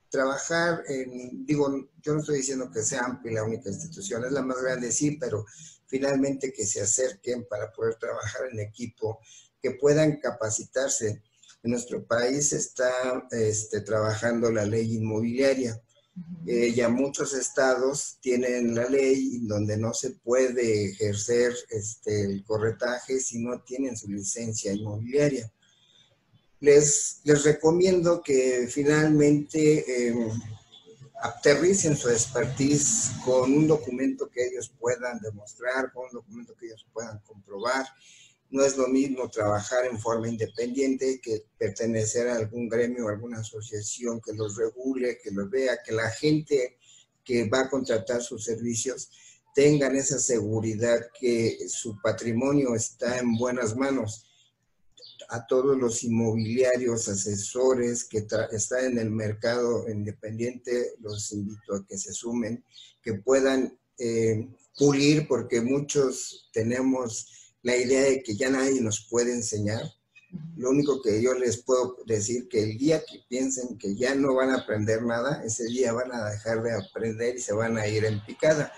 trabajar 0.09 0.83
en, 0.87 1.45
digo, 1.45 1.89
yo 2.01 2.13
no 2.13 2.19
estoy 2.19 2.37
diciendo 2.37 2.69
que 2.71 2.81
sea 2.81 3.05
AMPI 3.05 3.31
la 3.31 3.43
única 3.43 3.69
institución, 3.69 4.25
es 4.25 4.31
la 4.31 4.41
más 4.41 4.61
grande, 4.61 4.91
sí, 4.91 5.17
pero 5.19 5.45
finalmente 5.85 6.51
que 6.53 6.65
se 6.65 6.81
acerquen 6.81 7.45
para 7.47 7.71
poder 7.71 7.95
trabajar 7.95 8.47
en 8.51 8.59
equipo, 8.59 9.19
que 9.61 9.71
puedan 9.71 10.19
capacitarse. 10.19 11.23
En 11.61 11.71
nuestro 11.71 12.05
país 12.05 12.53
está 12.53 13.27
este, 13.31 13.81
trabajando 13.81 14.51
la 14.51 14.65
ley 14.65 14.95
inmobiliaria. 14.95 15.81
Eh, 16.45 16.73
ya 16.73 16.89
muchos 16.89 17.33
estados 17.33 18.17
tienen 18.21 18.75
la 18.75 18.89
ley 18.89 19.39
donde 19.43 19.77
no 19.77 19.93
se 19.93 20.11
puede 20.11 20.85
ejercer 20.85 21.53
este, 21.69 22.23
el 22.23 22.43
corretaje 22.43 23.19
si 23.19 23.39
no 23.39 23.61
tienen 23.61 23.95
su 23.95 24.09
licencia 24.09 24.73
inmobiliaria. 24.73 25.51
Les, 26.61 27.21
recomiendo 27.43 28.21
que 28.21 28.67
finalmente 28.69 30.07
em, 30.07 30.29
aterricen 31.21 31.95
su 31.95 32.09
expertise 32.09 33.11
con 33.23 33.53
un 33.53 33.67
documento 33.67 34.29
que 34.29 34.47
ellos 34.47 34.71
puedan 34.79 35.19
demostrar, 35.19 35.91
con 35.93 36.05
un 36.05 36.11
documento 36.11 36.55
que 36.55 36.67
ellos 36.67 36.85
puedan 36.93 37.19
comprobar 37.19 37.85
no 38.51 38.63
es 38.63 38.77
lo 38.77 38.87
mismo 38.87 39.29
trabajar 39.29 39.85
en 39.85 39.99
forma 39.99 40.27
independiente 40.27 41.19
que 41.21 41.45
pertenecer 41.57 42.29
a 42.29 42.35
algún 42.35 42.67
gremio 42.67 43.05
o 43.05 43.09
alguna 43.09 43.39
asociación 43.39 44.21
que 44.21 44.33
los 44.33 44.57
regule, 44.57 45.19
que 45.23 45.31
los 45.31 45.49
vea, 45.49 45.83
que 45.83 45.91
la 45.91 46.09
gente 46.09 46.77
que 47.23 47.47
va 47.47 47.61
a 47.61 47.69
contratar 47.69 48.21
sus 48.23 48.43
servicios 48.43 49.11
tengan 49.53 49.95
esa 49.95 50.17
seguridad 50.17 50.99
que 51.19 51.59
su 51.67 52.01
patrimonio 52.01 52.75
está 52.75 53.19
en 53.19 53.37
buenas 53.37 53.75
manos. 53.75 54.25
A 55.29 55.45
todos 55.45 55.77
los 55.77 56.03
inmobiliarios, 56.03 57.07
asesores 57.07 58.03
que 58.03 58.25
están 58.51 58.85
en 58.85 58.97
el 58.97 59.11
mercado 59.11 59.87
independiente, 59.87 60.93
los 60.99 61.31
invito 61.31 61.75
a 61.75 61.85
que 61.85 61.97
se 61.97 62.13
sumen, 62.13 62.63
que 63.01 63.13
puedan 63.13 63.77
eh, 63.97 64.49
pulir, 64.77 65.27
porque 65.27 65.61
muchos 65.61 66.49
tenemos 66.51 67.27
la 67.61 67.75
idea 67.75 68.03
de 68.03 68.23
que 68.23 68.35
ya 68.35 68.49
nadie 68.49 68.81
nos 68.81 69.07
puede 69.09 69.33
enseñar. 69.33 69.83
Lo 70.55 70.69
único 70.69 71.01
que 71.01 71.21
yo 71.21 71.33
les 71.33 71.57
puedo 71.63 71.97
decir 72.05 72.47
que 72.47 72.63
el 72.63 72.77
día 72.77 72.99
que 72.99 73.19
piensen 73.27 73.77
que 73.77 73.95
ya 73.95 74.13
no 74.15 74.35
van 74.35 74.51
a 74.51 74.59
aprender 74.59 75.01
nada, 75.03 75.43
ese 75.43 75.65
día 75.65 75.91
van 75.91 76.13
a 76.13 76.29
dejar 76.29 76.61
de 76.61 76.73
aprender 76.73 77.35
y 77.35 77.41
se 77.41 77.53
van 77.53 77.77
a 77.77 77.87
ir 77.87 78.05
en 78.05 78.23
picada. 78.25 78.71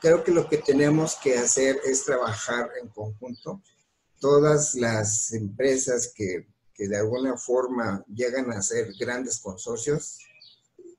Creo 0.00 0.24
que 0.24 0.32
lo 0.32 0.48
que 0.48 0.58
tenemos 0.58 1.16
que 1.16 1.38
hacer 1.38 1.80
es 1.84 2.04
trabajar 2.04 2.70
en 2.82 2.88
conjunto. 2.88 3.62
Todas 4.20 4.74
las 4.74 5.32
empresas 5.32 6.12
que, 6.14 6.46
que 6.74 6.88
de 6.88 6.96
alguna 6.96 7.36
forma 7.36 8.04
llegan 8.08 8.50
a 8.52 8.62
ser 8.62 8.92
grandes 8.98 9.38
consorcios 9.38 10.18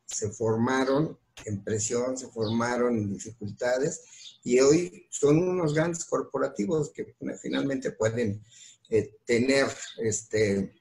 se 0.06 0.30
formaron 0.30 1.18
en 1.46 1.64
presión, 1.64 2.18
se 2.18 2.28
formaron 2.28 2.98
en 2.98 3.14
dificultades 3.14 4.02
y 4.44 4.60
hoy 4.60 5.08
son 5.10 5.38
unos 5.38 5.74
grandes 5.74 6.06
corporativos 6.06 6.92
que 6.92 7.16
finalmente 7.42 7.92
pueden 7.92 8.42
eh, 8.90 9.14
tener, 9.26 9.68
este, 9.98 10.74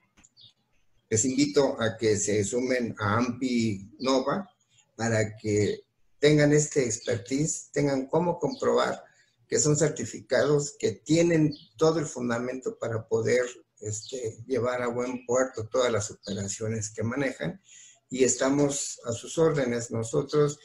les 1.09 1.25
invito 1.25 1.79
a 1.81 1.97
que 1.97 2.17
se 2.17 2.43
sumen 2.43 2.95
a 2.97 3.17
AMPI 3.17 3.97
Nova 3.99 4.49
para 4.95 5.35
que 5.35 5.81
tengan 6.19 6.53
este 6.53 6.85
expertise, 6.85 7.69
tengan 7.71 8.07
cómo 8.07 8.39
comprobar 8.39 9.03
que 9.47 9.59
son 9.59 9.77
certificados, 9.77 10.75
que 10.77 10.91
tienen 10.91 11.53
todo 11.77 11.99
el 11.99 12.05
fundamento 12.05 12.77
para 12.77 13.07
poder 13.07 13.45
este, 13.79 14.37
llevar 14.45 14.81
a 14.81 14.87
buen 14.87 15.25
puerto 15.25 15.67
todas 15.67 15.91
las 15.91 16.11
operaciones 16.11 16.91
que 16.93 17.03
manejan 17.03 17.61
y 18.09 18.23
estamos 18.23 18.99
a 19.05 19.11
sus 19.11 19.37
órdenes. 19.37 19.91
Nosotros 19.91 20.59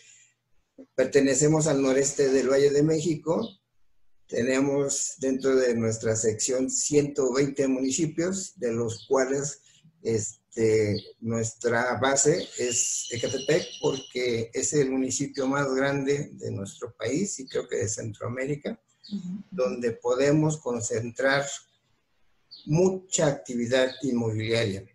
Pertenecemos 0.95 1.67
al 1.67 1.83
noreste 1.83 2.31
del 2.31 2.51
Valle 2.51 2.71
de 2.71 2.83
México. 2.83 3.49
Tenemos 4.27 5.15
dentro 5.19 5.55
de 5.57 5.75
nuestra 5.75 6.17
sección 6.17 6.71
120 6.71 7.69
municipios, 7.69 8.59
de 8.59 8.73
los 8.73 9.07
cuales 9.07 9.61
este, 10.03 10.97
nuestra 11.21 11.99
base 12.01 12.49
es 12.59 13.09
Ecatepec, 13.11 13.65
porque 13.81 14.51
es 14.53 14.73
el 14.73 14.91
municipio 14.91 15.47
más 15.47 15.73
grande 15.75 16.31
de 16.33 16.51
nuestro 16.51 16.95
país 16.97 17.39
y 17.41 17.47
creo 17.47 17.69
que 17.69 17.77
de 17.77 17.89
Centroamérica, 17.89 18.81
donde 19.51 19.93
podemos 19.93 20.59
concentrar 20.59 21.45
mucha 22.67 23.27
actividad 23.27 23.91
inmobiliaria. 24.03 24.87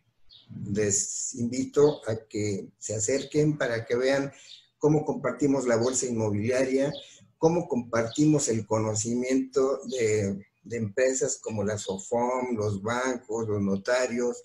Les 0.65 1.35
invito 1.35 2.01
a 2.07 2.15
que 2.27 2.69
se 2.77 2.95
acerquen 2.95 3.57
para 3.57 3.85
que 3.85 3.95
vean 3.95 4.31
cómo 4.77 5.03
compartimos 5.05 5.67
la 5.67 5.75
bolsa 5.75 6.05
inmobiliaria, 6.05 6.91
cómo 7.37 7.67
compartimos 7.67 8.47
el 8.47 8.65
conocimiento 8.65 9.79
de, 9.87 10.45
empresas 10.69 11.39
como 11.41 11.63
la 11.63 11.77
SOFOM, 11.77 12.55
los 12.57 12.81
bancos, 12.81 13.47
los 13.47 13.61
notarios, 13.61 14.41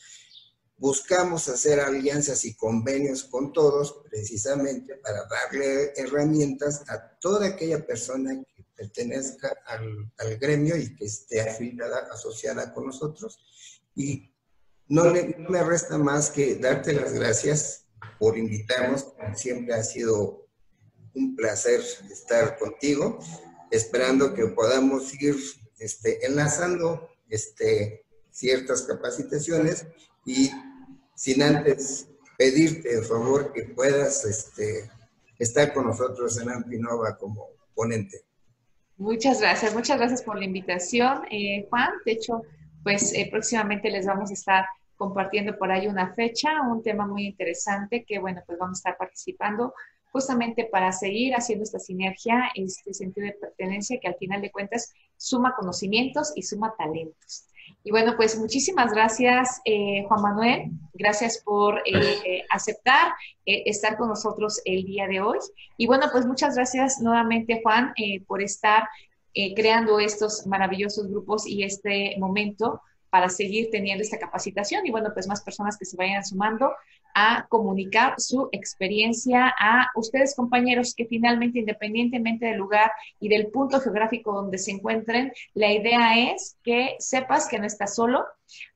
buscamos 0.83 1.49
hacer 1.49 1.79
alianzas 1.79 2.45
y 2.45 2.57
convenios 2.57 3.23
con 3.23 3.53
todos 3.53 4.03
precisamente 4.11 4.97
para 4.97 5.29
darle 5.29 5.93
herramientas 5.95 6.83
a 6.89 7.17
toda 7.21 7.47
aquella 7.47 7.87
persona 7.87 8.43
que 8.53 8.65
pertenezca 8.75 9.57
al, 9.67 10.13
al 10.19 10.39
gremio 10.39 10.77
y 10.77 10.93
que 10.97 11.05
esté 11.05 11.41
afiliada, 11.41 12.09
asociada 12.13 12.75
con 12.75 12.87
nosotros. 12.87 13.39
Y 13.95 14.35
no, 14.89 15.09
le, 15.09 15.37
no 15.39 15.51
me 15.51 15.63
resta 15.63 15.99
más 15.99 16.31
que 16.31 16.57
darte 16.57 16.95
las 16.95 17.13
gracias 17.13 17.87
por 18.19 18.37
invitarnos. 18.37 19.07
Siempre 19.37 19.75
ha 19.75 19.85
sido 19.85 20.49
un 21.15 21.37
placer 21.37 21.81
estar 22.11 22.59
contigo, 22.59 23.21
esperando 23.71 24.35
que 24.35 24.47
podamos 24.47 25.15
ir 25.23 25.37
este, 25.79 26.27
enlazando 26.27 27.09
este, 27.29 28.05
ciertas 28.33 28.83
capacitaciones 28.83 29.87
y 30.27 30.51
sin 31.15 31.43
antes 31.43 32.09
pedirte 32.39 32.95
el 32.95 33.05
favor 33.05 33.53
que 33.53 33.65
puedas 33.65 34.25
este, 34.25 34.91
estar 35.39 35.73
con 35.73 35.87
nosotros 35.87 36.41
en 36.41 36.51
Ampinova 36.51 37.17
como 37.17 37.49
ponente. 37.75 38.23
Muchas 38.97 39.41
gracias, 39.41 39.75
muchas 39.75 39.99
gracias 39.99 40.23
por 40.23 40.39
la 40.39 40.45
invitación, 40.45 41.23
eh, 41.31 41.67
Juan. 41.69 41.91
De 42.05 42.13
hecho, 42.13 42.43
pues 42.83 43.13
eh, 43.15 43.29
próximamente 43.31 43.91
les 43.91 44.07
vamos 44.07 44.31
a 44.31 44.35
estar 44.35 44.65
compartiendo 44.97 45.59
por 45.59 45.71
ahí 45.71 45.89
una 45.89 46.15
fecha, 46.15 46.63
un 46.63 46.83
tema 46.83 47.07
muy 47.07 47.27
interesante 47.27 48.05
que, 48.05 48.19
bueno, 48.19 48.43
pues 48.47 48.59
vamos 48.59 48.79
a 48.79 48.81
estar 48.81 48.97
participando 48.97 49.75
justamente 50.13 50.69
para 50.71 50.93
seguir 50.93 51.35
haciendo 51.35 51.65
esta 51.65 51.79
sinergia, 51.79 52.51
este 52.55 52.93
sentido 52.93 53.27
de 53.27 53.33
pertenencia 53.33 53.99
que 54.01 54.09
al 54.09 54.17
final 54.17 54.43
de 54.43 54.53
cuentas 54.53 54.93
suma 55.17 55.55
conocimientos 55.57 56.33
y 56.37 56.43
suma 56.43 56.75
talentos. 56.77 57.47
Y 57.85 57.91
bueno, 57.91 58.15
pues 58.17 58.39
muchísimas 58.39 58.93
gracias, 58.93 59.61
eh, 59.65 60.05
Juan 60.07 60.23
Manuel. 60.23 60.71
Gracias 60.95 61.43
por 61.45 61.79
eh, 61.79 62.19
eh, 62.25 62.45
aceptar 62.51 63.13
estar 63.45 63.97
con 63.97 64.09
nosotros 64.09 64.61
el 64.65 64.85
día 64.85 65.09
de 65.09 65.21
hoy. 65.21 65.39
Y 65.77 65.87
bueno, 65.87 66.07
pues 66.13 66.25
muchas 66.25 66.55
gracias 66.55 67.01
nuevamente, 67.01 67.61
Juan, 67.63 67.93
por 68.29 68.41
estar 68.41 68.89
creando 69.57 69.99
estos 69.99 70.47
maravillosos 70.47 71.09
grupos 71.09 71.47
y 71.47 71.65
este 71.65 72.15
momento 72.19 72.81
para 73.11 73.29
seguir 73.29 73.69
teniendo 73.71 74.03
esta 74.03 74.19
capacitación 74.19 74.87
y 74.87 74.91
bueno, 74.91 75.11
pues 75.13 75.27
más 75.27 75.43
personas 75.43 75.77
que 75.77 75.85
se 75.85 75.97
vayan 75.97 76.25
sumando 76.25 76.73
a 77.15 77.47
comunicar 77.49 78.15
su 78.19 78.49
experiencia 78.53 79.55
a 79.59 79.89
ustedes, 79.95 80.35
compañeros, 80.35 80.95
que 80.95 81.07
finalmente, 81.07 81.61
independientemente 81.61 82.47
del 82.47 82.59
lugar 82.59 82.91
y 83.21 83.29
del 83.29 83.49
punto 83.49 83.81
geográfico 83.81 84.33
donde 84.33 84.59
se 84.59 84.73
encuentren, 84.73 85.33
la 85.55 85.73
idea 85.73 86.33
es 86.33 86.57
que 86.63 86.97
sepas 86.99 87.49
que 87.49 87.59
no 87.59 87.67
estás 87.67 87.95
solo, 87.95 88.25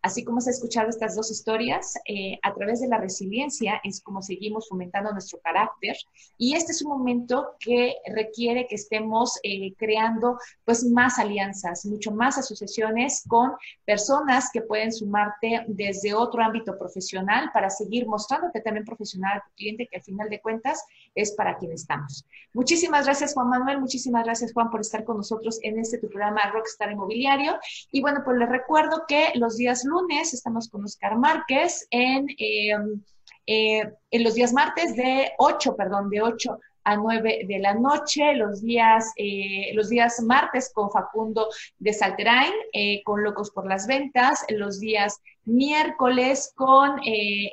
Así 0.03 0.25
como 0.25 0.41
se 0.41 0.51
ha 0.51 0.53
escuchado 0.53 0.89
estas 0.89 1.17
dos 1.17 1.31
historias, 1.31 1.95
eh, 2.07 2.39
a 2.43 2.55
través 2.55 2.81
de 2.81 2.89
la 2.89 2.99
resiliencia 2.99 3.81
es 3.85 4.01
como 4.01 4.23
seguimos 4.23 4.69
fomentando 4.69 5.13
nuestro 5.13 5.41
carácter. 5.41 5.97
Y 6.39 6.55
este 6.55 6.73
es 6.73 6.83
un 6.83 6.91
momento 6.91 7.55
que 7.59 7.97
requiere 8.07 8.67
que 8.69 8.77
estemos 8.77 9.39
eh, 9.43 9.75
creando 9.77 10.39
pues 10.65 10.85
más 10.85 11.19
alianzas, 11.19 11.85
mucho 11.87 12.13
más 12.13 12.39
asociaciones 12.39 13.25
con 13.29 13.53
personas 13.85 14.51
que 14.53 14.63
pueden 14.63 14.93
sumarte 14.93 15.65
desde 15.69 16.15
otro 16.15 16.43
ámbito 16.43 16.79
profesional 16.79 17.51
para 17.53 17.71
seguir 17.71 18.07
mostrándote 18.27 18.61
también 18.61 18.85
profesional 18.85 19.39
a 19.39 19.45
tu 19.45 19.55
cliente 19.55 19.87
que 19.87 19.99
al 19.99 20.03
final 20.03 20.29
de 20.29 20.41
cuentas 20.41 20.85
es 21.15 21.33
para 21.33 21.57
quien 21.57 21.73
estamos. 21.73 22.27
Muchísimas 22.53 23.05
gracias 23.05 23.35
Juan 23.35 23.49
Manuel, 23.49 23.81
muchísimas 23.81 24.25
gracias 24.25 24.53
Juan 24.53 24.71
por 24.71 24.81
estar 24.81 25.05
con 25.05 25.19
nosotros 25.19 25.59
en 25.63 25.79
este 25.79 25.99
tu 25.99 26.09
programa 26.09 26.51
Rockstar 26.53 26.91
Inmobiliario 26.91 27.59
y 27.93 28.01
bueno 28.01 28.23
pues 28.25 28.37
les 28.39 28.49
recuerdo 28.49 29.05
que 29.07 29.31
los 29.35 29.57
días 29.57 29.85
lunes 29.85 30.35
estamos 30.35 30.69
con 30.69 30.85
Oscar 30.85 31.17
Márquez 31.17 31.87
en, 31.91 32.27
em, 32.39 33.03
eh, 33.47 33.93
en 34.11 34.25
los 34.25 34.35
días 34.35 34.53
martes 34.53 34.97
de 34.97 35.33
8, 35.39 35.77
perdón, 35.77 36.11
de 36.11 36.23
8 36.23 36.59
a 36.87 36.97
9 36.97 37.47
de 37.47 37.59
la 37.59 37.75
noche, 37.75 38.35
los 38.35 38.63
días, 38.63 39.13
eh, 39.17 39.73
los 39.75 39.89
días 39.89 40.21
martes 40.23 40.71
con 40.73 40.91
Facundo 40.91 41.49
de 41.79 41.93
Salterain, 41.93 42.53
eh, 42.73 43.03
con 43.05 43.23
Locos 43.23 43.51
por 43.51 43.67
las 43.67 43.87
Ventas, 43.87 44.45
los 44.49 44.79
días 44.79 45.21
miércoles 45.45 46.53
con 46.55 47.01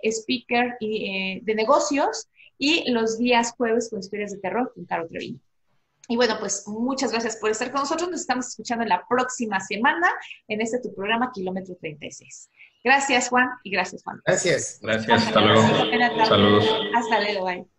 Speaker 0.03 0.77
y, 0.79 1.39
de 1.41 1.55
Negocios 1.55 2.29
y 2.57 2.89
los 2.91 3.17
días 3.17 3.53
jueves 3.57 3.89
con 3.89 3.99
Historias 3.99 4.31
de 4.31 4.38
Terror 4.38 4.71
con 4.73 4.86
Caro 4.86 5.07
Treviño. 5.07 5.39
Y 6.07 6.15
bueno, 6.15 6.36
pues 6.39 6.67
muchas 6.67 7.11
gracias 7.11 7.38
por 7.38 7.49
estar 7.49 7.71
con 7.71 7.81
nosotros. 7.81 8.09
Nos 8.09 8.21
estamos 8.21 8.47
escuchando 8.47 8.84
en 8.84 8.89
la 8.89 9.03
próxima 9.07 9.59
semana 9.59 10.07
en 10.47 10.61
este 10.61 10.79
tu 10.79 10.93
programa 10.93 11.31
Kilómetro 11.34 11.75
36. 11.79 12.49
Gracias, 12.84 13.29
Juan, 13.29 13.49
y 13.63 13.71
gracias, 13.71 14.03
Juan. 14.03 14.21
Gracias. 14.25 14.79
Gracias. 14.81 15.27
Hasta 15.27 15.41
luego. 15.41 15.61
Saludos. 16.25 16.65
Hasta 16.95 17.21
luego. 17.21 17.45
Bye. 17.45 17.72